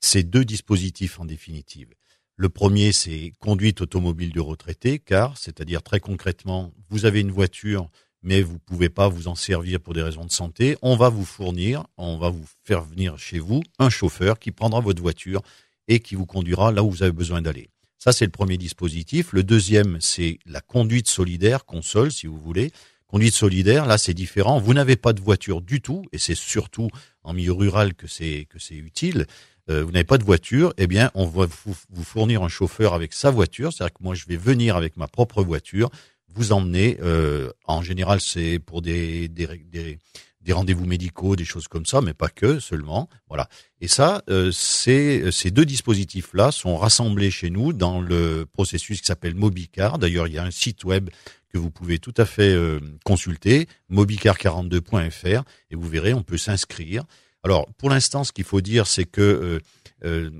c'est 0.00 0.24
deux 0.24 0.44
dispositifs 0.44 1.20
en 1.20 1.24
définitive. 1.24 1.94
Le 2.34 2.48
premier, 2.48 2.90
c'est 2.90 3.32
conduite 3.38 3.80
automobile 3.82 4.32
du 4.32 4.40
retraité, 4.40 4.98
car, 4.98 5.38
c'est-à-dire 5.38 5.82
très 5.82 6.00
concrètement, 6.00 6.72
vous 6.88 7.04
avez 7.04 7.20
une 7.20 7.30
voiture, 7.30 7.88
mais 8.22 8.42
vous 8.42 8.58
pouvez 8.58 8.88
pas 8.88 9.08
vous 9.08 9.28
en 9.28 9.34
servir 9.34 9.80
pour 9.80 9.94
des 9.94 10.02
raisons 10.02 10.24
de 10.24 10.30
santé. 10.30 10.76
On 10.82 10.96
va 10.96 11.08
vous 11.08 11.24
fournir, 11.24 11.84
on 11.96 12.18
va 12.18 12.30
vous 12.30 12.44
faire 12.64 12.82
venir 12.82 13.18
chez 13.18 13.38
vous 13.38 13.62
un 13.78 13.90
chauffeur 13.90 14.38
qui 14.38 14.50
prendra 14.50 14.80
votre 14.80 15.00
voiture 15.00 15.42
et 15.88 16.00
qui 16.00 16.14
vous 16.14 16.26
conduira 16.26 16.72
là 16.72 16.82
où 16.82 16.90
vous 16.90 17.02
avez 17.02 17.12
besoin 17.12 17.42
d'aller. 17.42 17.70
Ça, 17.98 18.12
c'est 18.12 18.24
le 18.24 18.30
premier 18.30 18.56
dispositif. 18.56 19.32
Le 19.32 19.42
deuxième, 19.42 19.98
c'est 20.00 20.38
la 20.46 20.60
conduite 20.60 21.08
solidaire, 21.08 21.66
console, 21.66 22.10
si 22.10 22.26
vous 22.26 22.38
voulez. 22.38 22.72
Conduite 23.06 23.34
solidaire, 23.34 23.86
là, 23.86 23.98
c'est 23.98 24.14
différent. 24.14 24.58
Vous 24.58 24.72
n'avez 24.72 24.96
pas 24.96 25.12
de 25.12 25.20
voiture 25.20 25.60
du 25.60 25.82
tout, 25.82 26.04
et 26.12 26.18
c'est 26.18 26.36
surtout 26.36 26.88
en 27.24 27.34
milieu 27.34 27.52
rural 27.52 27.94
que 27.94 28.06
c'est 28.06 28.46
que 28.48 28.58
c'est 28.58 28.76
utile. 28.76 29.26
Euh, 29.68 29.84
vous 29.84 29.90
n'avez 29.90 30.04
pas 30.04 30.16
de 30.16 30.24
voiture, 30.24 30.72
eh 30.78 30.86
bien, 30.86 31.10
on 31.14 31.26
va 31.26 31.46
vous 31.90 32.04
fournir 32.04 32.42
un 32.42 32.48
chauffeur 32.48 32.94
avec 32.94 33.12
sa 33.12 33.30
voiture. 33.30 33.72
C'est-à-dire 33.72 33.94
que 33.94 34.02
moi, 34.02 34.14
je 34.14 34.24
vais 34.26 34.36
venir 34.36 34.76
avec 34.76 34.96
ma 34.96 35.06
propre 35.06 35.42
voiture, 35.42 35.90
vous 36.34 36.52
emmener. 36.52 36.98
euh, 37.02 37.50
en 37.64 37.82
général, 37.82 38.20
c'est 38.20 38.58
pour 38.58 38.82
des 38.82 39.28
des, 39.28 39.46
des, 39.46 39.98
des 40.40 40.52
rendez-vous 40.52 40.86
médicaux, 40.86 41.36
des 41.36 41.44
choses 41.44 41.68
comme 41.68 41.86
ça, 41.86 42.00
mais 42.00 42.14
pas 42.14 42.28
que 42.28 42.60
seulement. 42.60 43.08
Voilà. 43.28 43.48
Et 43.80 43.88
ça, 43.88 44.22
euh, 44.30 44.50
ces 44.50 45.50
deux 45.50 45.64
dispositifs-là 45.64 46.50
sont 46.50 46.76
rassemblés 46.76 47.30
chez 47.30 47.50
nous 47.50 47.72
dans 47.72 48.00
le 48.00 48.46
processus 48.46 49.00
qui 49.00 49.06
s'appelle 49.06 49.34
Mobicar. 49.34 49.98
D'ailleurs, 49.98 50.26
il 50.28 50.34
y 50.34 50.38
a 50.38 50.44
un 50.44 50.50
site 50.50 50.84
web 50.84 51.10
que 51.52 51.58
vous 51.58 51.70
pouvez 51.70 51.98
tout 51.98 52.14
à 52.16 52.24
fait 52.24 52.52
euh, 52.54 52.80
consulter, 53.04 53.68
mobicar42.fr, 53.90 55.42
et 55.70 55.74
vous 55.74 55.88
verrez, 55.88 56.14
on 56.14 56.22
peut 56.22 56.38
s'inscrire. 56.38 57.04
Alors, 57.42 57.68
pour 57.78 57.90
l'instant, 57.90 58.24
ce 58.24 58.32
qu'il 58.32 58.44
faut 58.44 58.60
dire, 58.60 58.86
c'est 58.86 59.04
que 59.04 59.20
euh, 59.20 59.60
euh, 60.04 60.30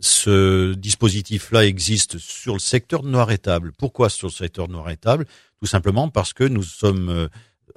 ce 0.00 0.74
dispositif-là 0.74 1.66
existe 1.66 2.18
sur 2.18 2.54
le 2.54 2.60
secteur 2.60 3.02
noir 3.02 3.30
étable. 3.32 3.72
Pourquoi 3.76 4.10
sur 4.10 4.28
le 4.28 4.32
secteur 4.32 4.68
noir 4.68 4.90
étable 4.90 5.26
Tout 5.60 5.66
simplement 5.66 6.08
parce 6.08 6.32
que 6.32 6.44
nous 6.44 6.62
sommes 6.62 7.08
euh, 7.08 7.28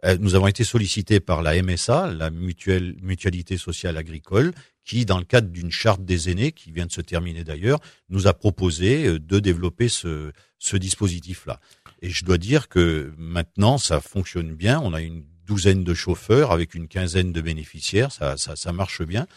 euh, 0.06 0.18
nous 0.20 0.36
avons 0.36 0.48
été 0.48 0.64
sollicités 0.64 1.20
par 1.20 1.42
la 1.42 1.62
MSA, 1.62 2.12
la 2.12 2.30
mutuelle, 2.30 2.96
mutualité 3.02 3.58
sociale 3.58 3.98
agricole, 3.98 4.52
qui, 4.84 5.06
dans 5.06 5.20
le 5.20 5.26
cadre 5.26 5.50
d'une 5.50 5.72
charte 5.72 6.04
des 6.04 6.30
aînés, 6.30 6.52
qui 6.52 6.72
vient 6.72 6.88
de 6.88 6.92
se 6.92 7.02
terminer 7.02 7.44
d'ailleurs, 7.44 7.80
nous 8.10 8.28
a 8.28 8.34
proposé 8.34 9.06
euh, 9.08 9.20
de 9.20 9.40
développer 9.40 9.90
ce, 9.90 10.32
ce 10.58 10.78
dispositif-là. 10.78 11.60
Et 12.02 12.10
je 12.10 12.26
dois 12.26 12.38
dire 12.38 12.68
que 12.68 13.14
maintenant, 13.18 13.78
ça 13.78 14.02
fonctionne 14.02 14.56
bien. 14.56 14.80
On 14.80 14.94
a 14.94 15.02
une 15.02 15.24
douzaine 15.46 15.84
de 15.84 15.94
chauffeurs 15.94 16.52
avec 16.52 16.74
une 16.74 16.88
quinzaine 16.88 17.32
de 17.32 17.42
bénéficiaires. 17.42 18.12
Ça, 18.12 18.38
ça, 18.38 18.56
ça 18.56 18.72
marche 18.72 19.04
bien. 19.04 19.28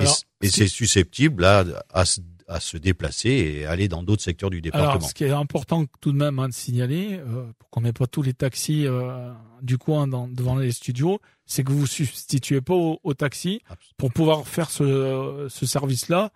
Et, 0.00 0.04
Alors, 0.04 0.16
c'est 0.42 0.66
susceptible 0.68 1.42
là, 1.42 1.64
à, 1.92 2.04
se- 2.04 2.20
à 2.48 2.58
se 2.60 2.76
déplacer 2.76 3.28
et 3.30 3.66
aller 3.66 3.86
dans 3.88 4.02
d'autres 4.02 4.22
secteurs 4.22 4.50
du 4.50 4.60
département. 4.60 4.90
Alors, 4.92 5.08
ce 5.08 5.14
qui 5.14 5.24
est 5.24 5.30
important 5.30 5.84
tout 6.00 6.10
de 6.12 6.16
même 6.16 6.38
hein, 6.38 6.48
de 6.48 6.52
signaler, 6.54 7.18
euh, 7.18 7.44
pour 7.58 7.70
qu'on 7.70 7.82
n'ait 7.82 7.92
pas 7.92 8.06
tous 8.06 8.22
les 8.22 8.34
taxis 8.34 8.86
euh, 8.86 9.32
du 9.62 9.78
coin 9.78 10.08
dans, 10.08 10.26
devant 10.26 10.56
les 10.56 10.72
studios, 10.72 11.20
c'est 11.46 11.62
que 11.62 11.70
vous 11.72 11.80
vous 11.80 11.86
substituez 11.86 12.60
pas 12.60 12.74
au, 12.74 12.98
au 13.04 13.14
taxi. 13.14 13.60
Pour 13.96 14.12
pouvoir 14.12 14.46
faire 14.48 14.70
ce, 14.70 15.46
ce 15.48 15.66
service-là, 15.66 16.30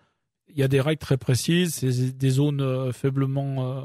il 0.48 0.58
y 0.58 0.62
a 0.62 0.68
des 0.68 0.80
règles 0.80 0.98
très 1.00 1.16
précises, 1.16 1.74
c'est 1.76 2.16
des 2.16 2.30
zones 2.30 2.60
euh, 2.60 2.92
faiblement 2.92 3.78
euh, 3.78 3.80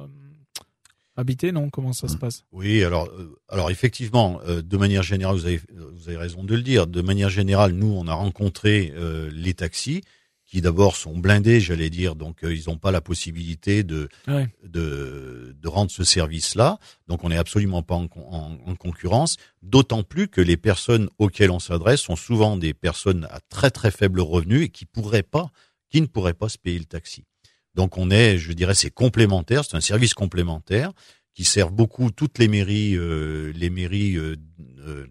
habitées, 1.20 1.52
non? 1.52 1.70
Comment 1.70 1.94
ça 1.94 2.08
se 2.08 2.18
passe? 2.18 2.44
Oui, 2.52 2.84
alors, 2.84 3.08
euh, 3.08 3.38
alors 3.50 3.70
effectivement, 3.70 4.40
euh, 4.48 4.62
de 4.62 4.78
manière 4.78 5.04
générale, 5.04 5.36
vous 5.36 5.46
avez, 5.46 5.62
vous 5.72 6.08
avez 6.10 6.18
raison 6.18 6.44
de 6.44 6.56
le 6.56 6.62
dire. 6.62 6.88
De 6.88 7.02
manière 7.02 7.30
générale, 7.30 7.74
nous, 7.74 7.88
on 7.92 8.08
a 8.08 8.14
rencontré 8.14 8.94
euh, 8.96 9.30
les 9.34 9.54
taxis 9.54 10.02
qui 10.46 10.62
d'abord 10.62 10.96
sont 10.96 11.16
blindés, 11.16 11.60
j'allais 11.60 11.92
dire, 11.92 12.16
donc 12.16 12.44
euh, 12.44 12.56
ils 12.56 12.64
n'ont 12.70 12.78
pas 12.80 12.90
la 12.90 13.02
possibilité 13.02 13.84
de, 13.84 14.10
Ouais. 14.28 14.48
de, 14.68 15.56
de 15.62 15.68
rendre 15.68 15.92
ce 15.92 16.04
service-là. 16.04 16.80
Donc 17.08 17.24
on 17.24 17.30
n'est 17.30 17.38
absolument 17.38 17.84
pas 17.84 17.94
en, 17.94 18.08
con- 18.08 18.26
en- 18.32 18.58
en 18.66 18.76
concurrence, 18.76 19.38
d'autant 19.62 20.02
plus 20.02 20.28
que 20.28 20.42
les 20.42 20.58
personnes 20.58 21.08
auxquelles 21.20 21.52
on 21.52 21.60
s'adresse 21.60 22.02
sont 22.02 22.16
souvent 22.16 22.58
des 22.58 22.74
personnes 22.74 23.28
à 23.30 23.40
très 23.50 23.70
très 23.70 23.92
faible 23.92 24.22
revenu 24.22 24.64
et 24.64 24.70
qui 24.70 24.86
pourraient 24.86 25.22
pas, 25.22 25.52
qui 25.92 26.02
ne 26.02 26.08
pourraient 26.08 26.34
pas 26.34 26.50
se 26.50 26.58
payer 26.58 26.80
le 26.80 26.86
taxi. 26.86 27.26
Donc 27.76 27.98
on 27.98 28.10
est, 28.12 28.38
je 28.38 28.52
dirais, 28.54 28.76
c'est 28.76 28.90
complémentaire, 28.92 29.64
c'est 29.66 29.78
un 29.78 29.82
service 29.82 30.14
complémentaire 30.14 30.92
qui 31.34 31.44
sert 31.46 31.72
beaucoup 31.72 32.12
toutes 32.12 32.38
les 32.40 32.48
mairies, 32.48 32.96
euh, 32.96 33.52
les 33.56 33.70
mairies 33.70 34.18
euh, 34.18 34.36
euh, 34.80 35.08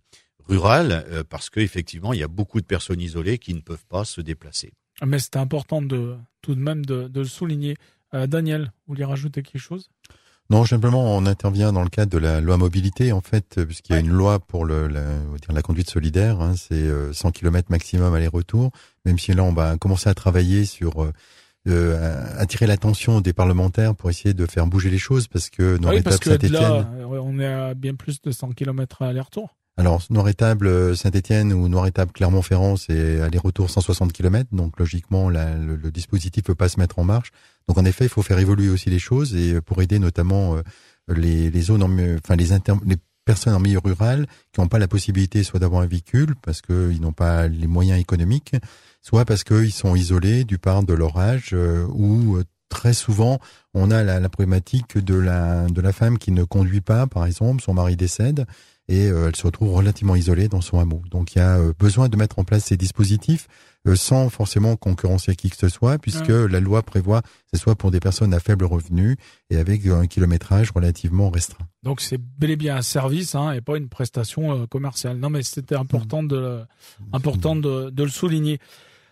rurales, 0.47 1.05
euh, 1.11 1.23
parce 1.29 1.49
qu'effectivement 1.51 2.13
il 2.13 2.21
y 2.21 2.23
a 2.25 2.29
beaucoup 2.29 2.61
de 2.61 2.67
personnes 2.67 3.01
isolées 3.01 3.39
qui 3.39 3.55
ne 3.55 3.61
peuvent 3.61 3.87
pas 3.89 4.05
se 4.05 4.21
déplacer. 4.21 4.73
Mais 5.07 5.19
c'était 5.21 5.39
important 5.39 5.81
de 5.81 6.17
tout 6.43 6.55
de 6.55 6.61
même 6.61 6.85
de, 6.85 7.09
de 7.09 7.21
le 7.21 7.27
souligner. 7.27 7.77
Euh, 8.15 8.27
Daniel, 8.27 8.73
vous 8.87 8.95
voulez 8.95 9.05
rajouter 9.05 9.43
quelque 9.43 9.61
chose? 9.61 9.91
Non, 10.51 10.65
simplement, 10.65 11.15
on 11.15 11.27
intervient 11.27 11.75
dans 11.75 11.83
le 11.83 11.91
cadre 11.91 12.11
de 12.11 12.17
la 12.19 12.41
loi 12.41 12.57
mobilité, 12.57 13.13
en 13.13 13.21
fait, 13.21 13.63
puisqu'il 13.67 13.93
y 13.93 13.95
a 13.97 13.99
Ouais. 13.99 14.05
une 14.07 14.13
loi 14.13 14.39
pour 14.39 14.65
le, 14.65 14.89
la, 14.89 15.05
dire 15.37 15.63
conduite 15.63 15.91
solidaire. 15.91 16.41
Hein, 16.41 16.55
c'est 16.57 16.73
euh, 16.75 17.13
100 17.13 17.33
km 17.33 17.71
maximum 17.71 18.15
aller-retour. 18.15 18.71
Même 19.05 19.19
si 19.19 19.35
là, 19.35 19.45
on 19.45 19.53
va 19.53 19.77
commencer 19.77 20.09
à 20.09 20.15
travailler 20.15 20.65
sur 20.65 21.13
euh, 21.69 21.95
euh, 21.97 22.25
attirer 22.39 22.67
l'attention 22.67 23.21
des 23.21 23.33
parlementaires 23.33 23.95
pour 23.95 24.11
essayer 24.11 24.35
de 24.35 24.47
faire 24.47 24.67
bouger 24.67 24.91
les 24.91 24.99
choses, 24.99 25.29
parce 25.29 25.51
que 25.51 25.77
dans 25.77 25.91
Oui, 25.91 26.03
Saint-Étienne, 26.03 26.87
euh, 27.01 27.05
on 27.23 27.39
est 27.39 27.47
à 27.47 27.75
bien 27.75 27.95
plus 27.95 28.21
de 28.23 28.31
100 28.31 28.51
km 28.53 29.03
aller-retour. 29.03 29.57
alors 29.77 30.03
Noir-Étable 30.11 30.97
Saint-Étienne 30.97 31.53
ou 31.53 31.69
Noir-Étable 31.69 32.13
Clermont-Ferrand, 32.13 32.77
c'est 32.77 33.21
aller-retour 33.21 33.71
160 33.71 34.13
km, 34.13 34.49
donc 34.53 34.79
logiquement 34.79 35.31
la- 35.31 35.55
le, 35.57 35.77
le 35.77 35.91
dispositif 35.91 36.43
peut 36.45 36.55
pas 36.55 36.69
se 36.69 36.79
mettre 36.81 36.99
en 36.99 37.05
marche. 37.05 37.31
Donc 37.69 37.79
en 37.79 37.85
effet, 37.85 38.05
il 38.07 38.09
faut 38.11 38.23
faire 38.23 38.39
évoluer 38.39 38.71
aussi 38.71 38.91
les 38.91 38.99
choses 38.99 39.35
et 39.37 39.55
euh, 39.55 39.61
pour 39.61 39.81
aider 39.83 39.99
notamment 39.99 40.57
euh, 40.57 40.63
les, 41.15 41.51
les 41.51 41.61
zones, 41.63 41.83
en, 41.83 41.91
enfin 42.23 42.37
les, 42.37 42.53
inter, 42.53 42.75
les 42.87 42.97
personnes 43.29 43.53
en 43.53 43.61
milieu 43.61 43.79
rural 43.79 44.27
qui 44.53 44.61
n'ont 44.61 44.69
pas 44.69 44.79
la 44.79 44.89
possibilité 44.89 45.45
soit 45.45 45.61
d'avoir 45.61 45.83
un 45.83 45.87
véhicule 45.87 46.35
parce 46.41 46.63
qu'ils 46.63 46.99
n'ont 47.03 47.13
pas 47.13 47.47
les 47.47 47.67
moyens 47.67 48.01
économiques, 48.01 48.57
soit 49.03 49.27
parce 49.27 49.45
qu'ils 49.45 49.75
sont 49.75 49.95
isolés 49.95 50.45
du 50.45 50.57
part 50.57 50.83
de 50.83 50.95
leur 50.95 51.19
âge 51.19 51.51
euh, 51.53 51.87
ou 51.93 52.37
euh, 52.37 52.45
très 52.71 52.95
souvent 52.95 53.39
on 53.75 53.91
a 53.91 54.03
la, 54.03 54.19
la 54.19 54.31
problématique 54.31 54.97
de 54.97 55.15
la 55.15 55.67
de 55.67 55.81
la 55.83 55.93
femme 55.93 56.17
qui 56.17 56.33
ne 56.33 56.43
conduit 56.43 56.81
pas, 56.81 57.07
par 57.07 57.27
exemple, 57.27 57.63
son 57.63 57.75
mari 57.75 57.97
décède 57.97 58.47
et 58.89 59.07
euh, 59.09 59.29
elle 59.29 59.37
se 59.37 59.47
retrouve 59.47 59.75
relativement 59.75 60.17
isolée 60.17 60.49
dans 60.49 60.61
son 60.61 60.79
hameau. 60.79 61.03
Donc 61.11 61.35
il 61.35 61.39
y 61.39 61.41
a 61.43 61.59
euh, 61.59 61.73
besoin 61.79 62.09
de 62.09 62.17
mettre 62.17 62.39
en 62.39 62.45
place 62.45 62.65
ces 62.65 62.77
dispositifs 62.77 63.47
euh, 63.87 63.95
sans 63.97 64.29
forcément 64.31 64.77
concurrencer 64.77 65.37
qui 65.37 65.51
que 65.51 65.57
ce 65.57 65.69
soit, 65.69 65.99
puisque 65.99 66.29
la 66.29 66.61
loi 66.61 66.83
prévoit 66.83 67.23
que 67.23 67.29
ce 67.55 67.59
soit 67.59 67.75
pour 67.77 67.91
des 67.91 68.01
personnes 68.01 68.33
à 68.35 68.41
faible 68.41 68.65
revenu 68.65 69.17
et 69.51 69.57
avec 69.57 69.87
un 69.87 70.07
kilométrage 70.07 70.71
relativement 70.73 71.31
restreint. 71.31 71.67
Donc 71.83 72.01
c'est 72.01 72.19
bel 72.19 72.51
et 72.51 72.57
bien 72.57 72.77
un 72.77 72.83
service 72.83 73.35
hein, 73.35 73.53
et 73.53 73.61
pas 73.61 73.77
une 73.77 73.89
prestation 73.89 74.67
commerciale. 74.67 75.19
Non 75.19 75.31
mais 75.31 75.43
c'était 75.43 75.77
important 75.77 76.23
de 76.23 76.37
le- 76.37 76.65
important 77.13 77.55
de, 77.57 77.91
de 77.91 78.03
le 78.03 78.09
souligner. 78.11 78.59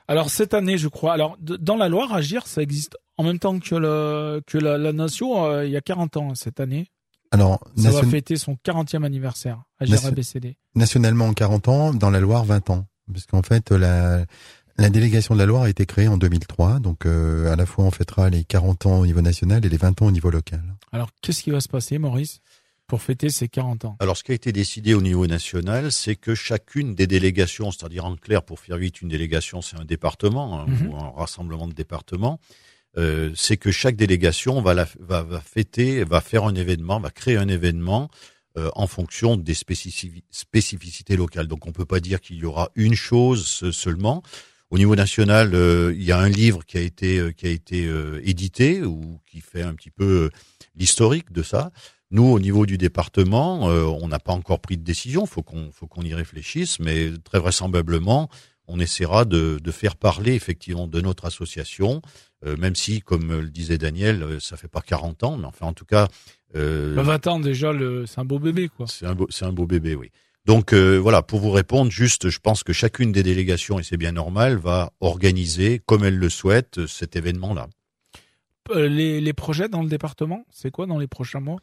Alors 0.08 0.30
cette 0.30 0.54
année, 0.54 0.78
je 0.78 0.88
crois. 0.88 1.12
Alors 1.12 1.36
de- 1.40 1.56
dans 1.56 1.76
la 1.76 1.88
Loire, 1.88 2.12
agir, 2.14 2.46
ça 2.46 2.62
existe 2.62 2.96
en 3.18 3.24
même 3.24 3.38
temps 3.38 3.58
que, 3.58 3.74
le, 3.74 4.40
que 4.46 4.58
la, 4.58 4.78
la 4.78 4.92
nation, 4.92 5.46
euh, 5.46 5.64
il 5.66 5.72
y 5.72 5.76
a 5.76 5.80
40 5.80 6.16
ans 6.16 6.34
cette 6.34 6.60
année. 6.60 6.86
Alors, 7.30 7.60
Ça 7.76 7.90
va 7.90 8.02
fêter 8.04 8.36
son 8.36 8.56
40e 8.64 9.04
anniversaire 9.04 9.62
à 9.80 9.86
Nation- 9.86 10.08
GRABCD. 10.10 10.56
nationalement 10.74 11.32
40 11.34 11.68
ans, 11.68 11.92
dans 11.94 12.10
la 12.10 12.20
Loire 12.20 12.44
20 12.44 12.70
ans. 12.70 12.86
Parce 13.12 13.26
qu'en 13.26 13.42
fait, 13.42 13.70
la, 13.70 14.24
la 14.78 14.90
délégation 14.90 15.34
de 15.34 15.40
la 15.40 15.46
Loire 15.46 15.62
a 15.64 15.70
été 15.70 15.86
créée 15.86 16.08
en 16.08 16.16
2003. 16.16 16.80
Donc, 16.80 17.06
euh, 17.06 17.52
à 17.52 17.56
la 17.56 17.66
fois, 17.66 17.84
on 17.84 17.90
fêtera 17.90 18.30
les 18.30 18.44
40 18.44 18.86
ans 18.86 18.98
au 19.00 19.06
niveau 19.06 19.20
national 19.20 19.64
et 19.64 19.68
les 19.68 19.76
20 19.76 20.00
ans 20.02 20.06
au 20.06 20.10
niveau 20.10 20.30
local. 20.30 20.62
Alors, 20.92 21.10
qu'est-ce 21.22 21.42
qui 21.42 21.50
va 21.50 21.60
se 21.60 21.68
passer, 21.68 21.98
Maurice, 21.98 22.40
pour 22.86 23.02
fêter 23.02 23.28
ses 23.30 23.48
40 23.48 23.84
ans? 23.84 23.96
Alors, 24.00 24.16
ce 24.16 24.22
qui 24.24 24.32
a 24.32 24.34
été 24.34 24.52
décidé 24.52 24.94
au 24.94 25.02
niveau 25.02 25.26
national, 25.26 25.92
c'est 25.92 26.16
que 26.16 26.34
chacune 26.34 26.94
des 26.94 27.06
délégations, 27.06 27.70
c'est-à-dire 27.70 28.04
en 28.04 28.16
clair, 28.16 28.42
pour 28.42 28.60
faire 28.60 28.76
vite, 28.76 29.02
une 29.02 29.08
délégation, 29.08 29.62
c'est 29.62 29.76
un 29.78 29.84
département 29.84 30.60
hein, 30.60 30.66
Mhm. 30.68 30.88
ou 30.90 30.96
un 30.96 31.10
rassemblement 31.10 31.66
de 31.68 31.74
départements. 31.74 32.38
Euh, 32.98 33.30
c'est 33.34 33.56
que 33.56 33.70
chaque 33.70 33.96
délégation 33.96 34.62
va, 34.62 34.74
la, 34.74 34.88
va, 35.00 35.22
va 35.22 35.40
fêter, 35.40 36.04
va 36.04 36.20
faire 36.20 36.44
un 36.44 36.54
événement, 36.54 37.00
va 37.00 37.10
créer 37.10 37.36
un 37.36 37.48
événement 37.48 38.10
euh, 38.56 38.70
en 38.74 38.86
fonction 38.86 39.36
des 39.36 39.54
spécifi- 39.54 40.22
spécificités 40.30 41.16
locales. 41.16 41.46
Donc, 41.46 41.66
on 41.66 41.72
peut 41.72 41.84
pas 41.84 42.00
dire 42.00 42.20
qu'il 42.20 42.36
y 42.36 42.44
aura 42.44 42.70
une 42.74 42.94
chose 42.94 43.70
seulement. 43.70 44.22
Au 44.70 44.78
niveau 44.78 44.96
national, 44.96 45.54
euh, 45.54 45.94
il 45.94 46.02
y 46.02 46.10
a 46.10 46.18
un 46.18 46.28
livre 46.28 46.64
qui 46.64 46.76
a 46.76 46.80
été 46.80 47.18
euh, 47.18 47.30
qui 47.30 47.46
a 47.46 47.50
été 47.50 47.86
euh, 47.86 48.20
édité 48.24 48.82
ou 48.82 49.20
qui 49.30 49.40
fait 49.40 49.62
un 49.62 49.74
petit 49.74 49.92
peu 49.92 50.30
l'historique 50.74 51.30
de 51.30 51.42
ça. 51.44 51.70
Nous, 52.10 52.24
au 52.24 52.40
niveau 52.40 52.66
du 52.66 52.78
département, 52.78 53.64
on 53.64 54.06
n'a 54.06 54.20
pas 54.20 54.32
encore 54.32 54.60
pris 54.60 54.76
de 54.76 54.84
décision. 54.84 55.26
Faut 55.26 55.42
qu'on 55.42 55.72
faut 55.72 55.88
qu'on 55.88 56.02
y 56.02 56.14
réfléchisse, 56.14 56.78
mais 56.78 57.10
très 57.24 57.40
vraisemblablement, 57.40 58.28
on 58.68 58.80
essaiera 58.80 59.24
de, 59.24 59.58
de 59.62 59.70
faire 59.70 59.96
parler 59.96 60.34
effectivement 60.34 60.86
de 60.86 61.00
notre 61.00 61.24
association, 61.24 62.02
euh, 62.44 62.56
même 62.56 62.74
si, 62.74 63.00
comme 63.00 63.32
le 63.40 63.48
disait 63.50 63.78
Daniel, 63.78 64.22
euh, 64.22 64.40
ça 64.40 64.56
fait 64.56 64.68
pas 64.68 64.80
40 64.80 65.22
ans, 65.24 65.36
mais 65.36 65.46
enfin 65.46 65.66
en 65.66 65.72
tout 65.72 65.84
cas, 65.84 66.08
euh, 66.54 66.94
Bah, 66.94 67.02
20 67.02 67.26
ans, 67.26 67.40
déjà, 67.40 67.72
c'est 68.06 68.18
un 68.20 68.24
beau 68.24 68.38
bébé, 68.38 68.68
quoi. 68.68 68.86
c'est 68.86 69.06
un 69.06 69.14
beau, 69.14 69.28
un 69.40 69.52
beau 69.52 69.66
bébé, 69.66 69.94
oui. 69.94 70.10
Donc 70.44 70.72
euh, 70.72 70.96
voilà, 70.96 71.22
pour 71.22 71.40
vous 71.40 71.50
répondre, 71.50 71.90
juste, 71.90 72.28
je 72.30 72.38
pense 72.38 72.62
que 72.62 72.72
chacune 72.72 73.10
des 73.10 73.22
délégations, 73.24 73.78
et 73.80 73.82
c'est 73.82 73.96
bien 73.96 74.12
normal, 74.12 74.56
va 74.56 74.92
organiser, 75.00 75.80
comme 75.86 76.04
elle 76.04 76.16
le 76.18 76.28
souhaite, 76.28 76.78
euh, 76.78 76.86
cet 76.86 77.16
événement-là. 77.16 77.66
Euh, 78.70 78.88
Les, 78.88 79.20
les 79.20 79.32
projets 79.32 79.68
dans 79.68 79.82
le 79.82 79.88
département, 79.88 80.44
c'est 80.50 80.70
quoi 80.70 80.86
dans 80.86 80.98
les 80.98 81.06
prochains 81.08 81.40
mois? 81.40 81.58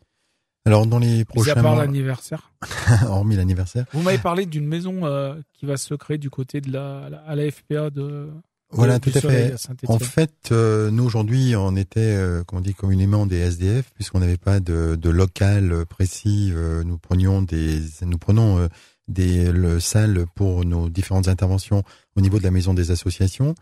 Alors, 0.65 0.87
dans 0.87 0.99
les 0.99 1.07
Mis 1.07 1.21
à 1.21 1.25
prochains 1.25 1.61
part 1.61 1.75
l'anniversaire. 1.75 2.51
hormis 3.07 3.35
l'anniversaire, 3.35 3.85
Vous 3.91 4.01
m'avez 4.01 4.17
parlé 4.17 4.45
d'une 4.45 4.65
maison 4.65 5.05
euh, 5.05 5.35
qui 5.53 5.65
va 5.65 5.75
se 5.77 5.93
créer 5.93 6.17
du 6.17 6.29
côté 6.29 6.61
de 6.61 6.71
la, 6.71 7.09
à 7.27 7.35
la 7.35 7.51
FPA 7.51 7.89
de. 7.89 8.29
voilà, 8.71 8.99
tout 8.99 9.11
à 9.13 9.19
fait. 9.19 9.51
à. 9.53 9.57
En 9.91 9.99
fait, 9.99 10.51
euh, 10.51 10.89
nous 10.89 11.03
aujourd'hui, 11.03 11.53
on 11.57 11.75
était, 11.75 11.99
euh, 11.99 12.43
comme 12.45 12.59
on 12.59 12.61
dit 12.61 12.73
communément, 12.73 13.25
des 13.25 13.39
SDF, 13.39 13.91
puisqu'on 13.93 14.19
n'avait 14.19 14.37
pas 14.37 14.61
de, 14.61 14.95
de 14.95 15.09
local 15.09 15.85
précis. 15.85 16.51
euh, 16.55 16.83
nous 16.85 16.97
prenions 16.97 17.41
des, 17.41 17.81
nous 18.05 18.17
prenons 18.17 18.59
euh, 18.59 18.67
des 19.09 19.51
le, 19.51 19.81
salles 19.81 20.25
pour 20.33 20.63
nos 20.63 20.87
différentes 20.89 21.27
interventions 21.27 21.83
au 22.15 22.21
niveau 22.21 22.39
de 22.39 22.43
la 22.43 22.51
maison 22.51 22.73
des 22.73 22.89
associations. 22.91 23.53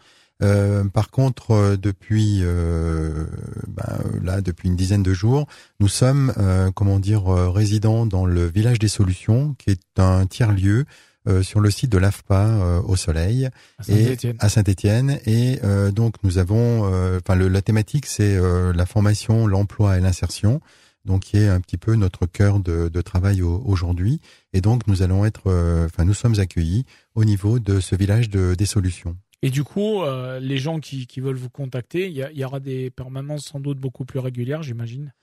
Euh, 0.42 0.84
par 0.86 1.12
contre, 1.12 1.52
euh, 1.52 1.78
depuis 1.78 2.40
euh, 2.42 3.26
ben, 3.68 4.00
là, 4.24 4.42
depuis 4.42 4.70
une 4.70 4.76
dizaine 4.76 5.04
de 5.04 5.14
jours, 5.14 5.48
nous 5.80 5.88
sommes, 5.88 6.34
euh, 6.38 6.72
comment 6.72 7.00
dire, 7.00 7.28
euh, 7.32 7.50
résidents 7.50 8.06
dans 8.06 8.26
le 8.26 8.48
village 8.48 8.80
des 8.80 8.88
Solutions, 8.88 9.56
qui 9.60 9.70
est 9.72 10.00
un 10.00 10.26
tiers 10.26 10.52
lieu 10.52 10.86
euh, 11.28 11.44
sur 11.44 11.60
le 11.60 11.70
site 11.70 11.92
de 11.92 12.00
l'AFPA 12.00 12.48
euh, 12.48 12.82
au 12.82 12.96
Soleil 12.96 13.46
à 13.46 13.84
et 13.90 14.04
Saint-Étienne. 14.06 14.36
à 14.40 14.50
Saint-Étienne. 14.50 15.20
Et 15.28 15.60
euh, 15.64 15.92
donc 15.92 16.16
nous 16.24 16.40
avons, 16.40 16.86
enfin 17.18 17.36
la 17.36 17.62
thématique 17.62 18.08
c'est 18.08 18.36
euh, 18.36 18.74
la 18.74 18.88
formation, 18.88 19.46
l'emploi 19.46 19.98
et 19.98 20.02
l'insertion, 20.02 20.62
donc 21.06 21.22
qui 21.22 21.38
est 21.38 21.48
un 21.48 21.60
petit 21.62 21.78
peu 21.78 21.94
notre 21.96 22.26
cœur 22.26 22.60
de, 22.60 22.90
de 22.90 23.02
travail 23.02 23.44
au- 23.44 23.62
aujourd'hui. 23.66 24.20
Et 24.54 24.62
donc 24.62 24.88
nous 24.88 25.04
allons 25.04 25.24
être, 25.26 25.44
euh, 25.46 25.86
enfin 25.86 26.06
nous 26.06 26.16
sommes 26.16 26.40
accueillis 26.40 26.86
au 27.14 27.24
niveau 27.24 27.60
de 27.60 27.80
ce 27.80 27.96
village 27.96 28.30
de, 28.32 28.56
des 28.56 28.66
solutions. 28.66 29.16
Et 29.44 29.50
du 29.50 29.64
coup, 29.64 30.04
euh, 30.04 30.40
les 30.40 30.58
gens 30.58 30.80
qui, 30.80 31.08
qui 31.08 31.20
veulent 31.20 31.36
vous 31.36 31.50
contacter, 31.50 32.08
il 32.08 32.14
y, 32.14 32.24
y 32.40 32.46
aura 32.46 32.60
des 32.60 32.92
permanences 32.92 33.46
sans 33.46 33.60
doute 33.60 33.80
beaucoup 33.80 34.06
plus 34.06 34.20
régulières, 34.20 34.62
j'imagine. 34.64 35.14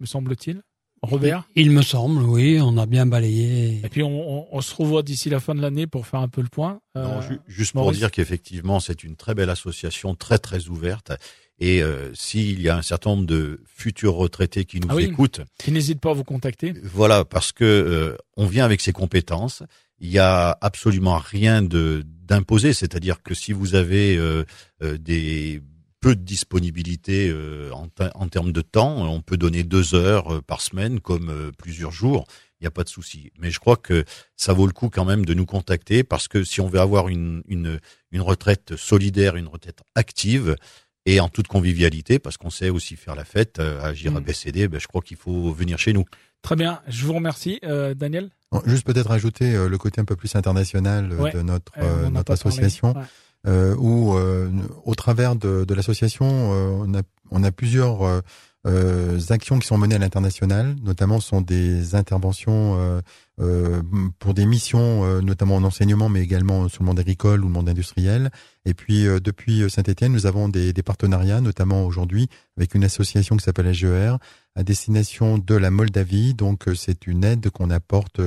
Me 0.01 0.07
semble-t-il? 0.07 0.63
Robert? 1.03 1.49
Il 1.55 1.71
me 1.71 1.83
semble, 1.83 2.23
oui, 2.23 2.59
on 2.61 2.77
a 2.77 2.87
bien 2.87 3.07
balayé. 3.07 3.81
Et 3.85 3.89
puis 3.89 4.03
on, 4.03 4.39
on- 4.41 4.49
on 4.51 4.61
se 4.61 4.75
revoit 4.75 5.03
d'ici 5.03 5.31
la 5.31 5.41
fin 5.41 5.55
de 5.55 5.61
l'année 5.61 5.87
pour 5.87 6.07
faire 6.07 6.21
un 6.21 6.29
peu 6.29 6.41
le 6.43 6.49
point. 6.49 6.81
Non, 6.95 7.19
Euh, 7.19 7.21
ju- 7.23 7.39
juste 7.47 7.73
pour 7.73 7.93
dire 7.93 8.11
qu'effectivement, 8.11 8.81
c'est 8.81 9.05
une 9.05 9.17
très 9.17 9.35
belle 9.35 9.51
association, 9.51 10.15
très 10.15 10.39
très 10.39 10.69
ouverte. 10.69 11.13
Et 11.61 11.83
euh, 11.83 12.13
s'il 12.15 12.61
y 12.61 12.69
a 12.69 12.77
un 12.77 12.83
certain 12.83 13.11
nombre 13.11 13.27
de 13.27 13.61
futurs 13.67 14.15
retraités 14.15 14.65
qui 14.65 14.79
nous 14.81 14.87
Ah 14.91 14.95
oui. 14.95 15.05
écoutent, 15.05 15.41
qui 15.59 15.73
n'hésite 15.73 16.01
pas 16.01 16.11
à 16.11 16.15
vous 16.15 16.25
contacter. 16.25 16.73
voilà, 16.85 17.25
parce 17.25 17.51
que 17.53 17.65
euh, 17.65 18.17
on 18.37 18.47
vient 18.47 18.65
avec 18.65 18.81
ses 18.81 18.93
compétences. 18.93 19.63
Il 20.01 20.09
y 20.11 20.19
a 20.21 20.57
absolument 20.61 21.19
rien 21.19 21.63
de 21.63 22.05
d'imposé, 22.29 22.73
c'est-à-dire 22.75 23.23
que 23.23 23.35
si 23.35 23.53
vous 23.53 23.75
avez 23.75 24.17
euh, 24.17 24.45
euh, 24.83 24.99
des 24.99 25.61
peu 26.01 26.15
de 26.15 26.23
disponibilité 26.23 27.29
euh, 27.31 27.71
en, 27.73 27.89
en 28.15 28.29
termes 28.29 28.53
de 28.53 28.61
temps, 28.61 29.11
on 29.13 29.21
peut 29.21 29.37
donner 29.37 29.63
deux 29.65 29.95
heures 29.95 30.35
euh, 30.35 30.41
par 30.43 30.61
semaine 30.61 31.01
comme 31.01 31.31
euh, 31.31 31.51
plusieurs 31.57 31.91
jours. 31.93 32.27
Il 32.61 32.65
n'y 32.65 32.69
a 32.69 32.71
pas 32.73 32.85
de 32.85 32.89
souci. 32.89 33.31
Mais 33.39 33.51
je 33.51 33.59
crois 33.61 33.77
que 33.77 34.05
ça 34.37 34.53
vaut 34.53 34.67
le 34.67 34.73
coup 34.73 34.91
quand 34.91 35.05
même 35.05 35.25
de 35.25 35.35
nous 35.35 35.47
contacter 35.47 36.03
parce 36.05 36.27
que 36.29 36.43
si 36.45 36.61
on 36.61 36.69
veut 36.69 36.81
avoir 36.81 37.09
une, 37.09 37.43
une, 37.49 37.79
une 38.13 38.21
retraite 38.21 38.75
solidaire, 38.77 39.37
une 39.37 39.47
retraite 39.49 39.81
active 39.95 40.57
et 41.07 41.21
en 41.21 41.29
toute 41.29 41.47
convivialité, 41.49 42.19
parce 42.19 42.37
qu'on 42.37 42.51
sait 42.51 42.69
aussi 42.71 42.97
faire 42.97 43.15
la 43.15 43.25
fête, 43.25 43.61
euh, 43.61 43.81
agir 43.83 44.15
à 44.17 44.21
Mm. 44.21 44.25
BCD, 44.25 44.69
ben, 44.69 44.79
je 44.81 44.87
crois 44.89 45.01
qu'il 45.03 45.17
faut 45.17 45.53
venir 45.53 45.79
chez 45.79 45.93
nous. 45.93 46.05
Très 46.43 46.55
bien, 46.57 46.81
je 46.87 47.05
vous 47.07 47.15
remercie. 47.15 47.59
Euh, 47.65 47.95
Daniel 47.95 48.31
Juste 48.67 48.85
peut-être 48.87 49.11
ajouter 49.11 49.55
euh, 49.55 49.69
le 49.69 49.79
côté 49.79 50.01
un 50.01 50.05
peu 50.05 50.17
plus 50.17 50.35
international 50.37 51.13
euh, 51.13 51.17
Ouais. 51.17 51.33
de 51.33 51.43
notre 51.43 51.73
Euh, 51.79 51.83
euh, 52.07 52.11
notre 52.11 52.25
parlé. 52.25 52.41
association. 52.41 52.95
Ouais. 52.97 53.03
Euh, 53.47 53.75
où 53.77 54.15
euh, 54.15 54.51
au 54.85 54.95
travers 54.95 55.37
de, 55.37 55.65
de 55.65 55.75
l'association, 55.75 56.27
euh, 56.29 56.71
on, 56.87 56.95
a, 56.95 57.03
on 57.31 57.45
a 57.45 57.53
plusieurs 57.53 58.23
euh, 58.67 59.21
actions 59.31 59.59
qui 59.59 59.67
sont 59.67 59.79
menées 59.79 59.95
à 59.95 59.99
l'international, 59.99 60.77
notamment 60.83 61.21
sont 61.21 61.41
des 61.41 61.95
interventions 61.95 63.01
pour 64.19 64.35
des 64.35 64.45
missions, 64.45 65.23
notamment 65.23 65.57
en 65.57 65.65
enseignement, 65.65 66.09
mais 66.09 66.21
également 66.21 66.69
sur 66.69 66.83
le 66.83 66.89
monde 66.89 66.99
agricole 66.99 67.45
ou 67.45 67.47
le 67.47 67.53
monde 67.53 67.69
industriel. 67.69 68.31
Et 68.67 68.75
puis 68.75 69.05
depuis 69.23 69.71
Saint-Étienne, 69.71 70.13
nous 70.13 70.27
avons 70.27 70.51
des, 70.51 70.73
des 70.75 70.83
partenariats, 70.83 71.41
notamment 71.41 71.87
aujourd'hui 71.87 72.29
avec 72.59 72.75
une 72.75 72.85
association 72.85 73.37
qui 73.37 73.45
s'appelle 73.45 73.69
AGER, 73.69 74.17
à 74.55 74.65
destination 74.65 75.39
de 75.39 75.55
la 75.55 75.71
Moldavie. 75.71 76.35
Donc 76.35 76.65
c'est 76.75 77.07
une 77.07 77.25
aide 77.25 77.49
qu'on 77.51 77.71
apporte 77.71 78.21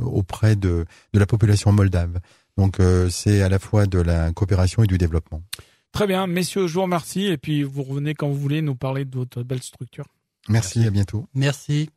auprès 0.00 0.56
de, 0.56 0.86
de 1.12 1.18
la 1.18 1.26
population 1.26 1.72
moldave. 1.72 2.20
Donc 2.56 2.80
euh, 2.80 3.08
c'est 3.10 3.42
à 3.42 3.48
la 3.48 3.58
fois 3.58 3.86
de 3.86 3.98
la 3.98 4.32
coopération 4.32 4.82
et 4.82 4.86
du 4.86 4.98
développement. 4.98 5.42
Très 5.92 6.06
bien, 6.06 6.26
messieurs, 6.26 6.66
je 6.66 6.74
vous 6.74 6.82
remercie. 6.82 7.26
Et 7.26 7.38
puis 7.38 7.62
vous 7.62 7.82
revenez 7.82 8.14
quand 8.14 8.28
vous 8.28 8.38
voulez 8.38 8.62
nous 8.62 8.74
parler 8.74 9.04
de 9.04 9.16
votre 9.16 9.42
belle 9.42 9.62
structure. 9.62 10.04
Merci, 10.48 10.86
à 10.86 10.90
bientôt. 10.90 11.26
Merci. 11.34 11.90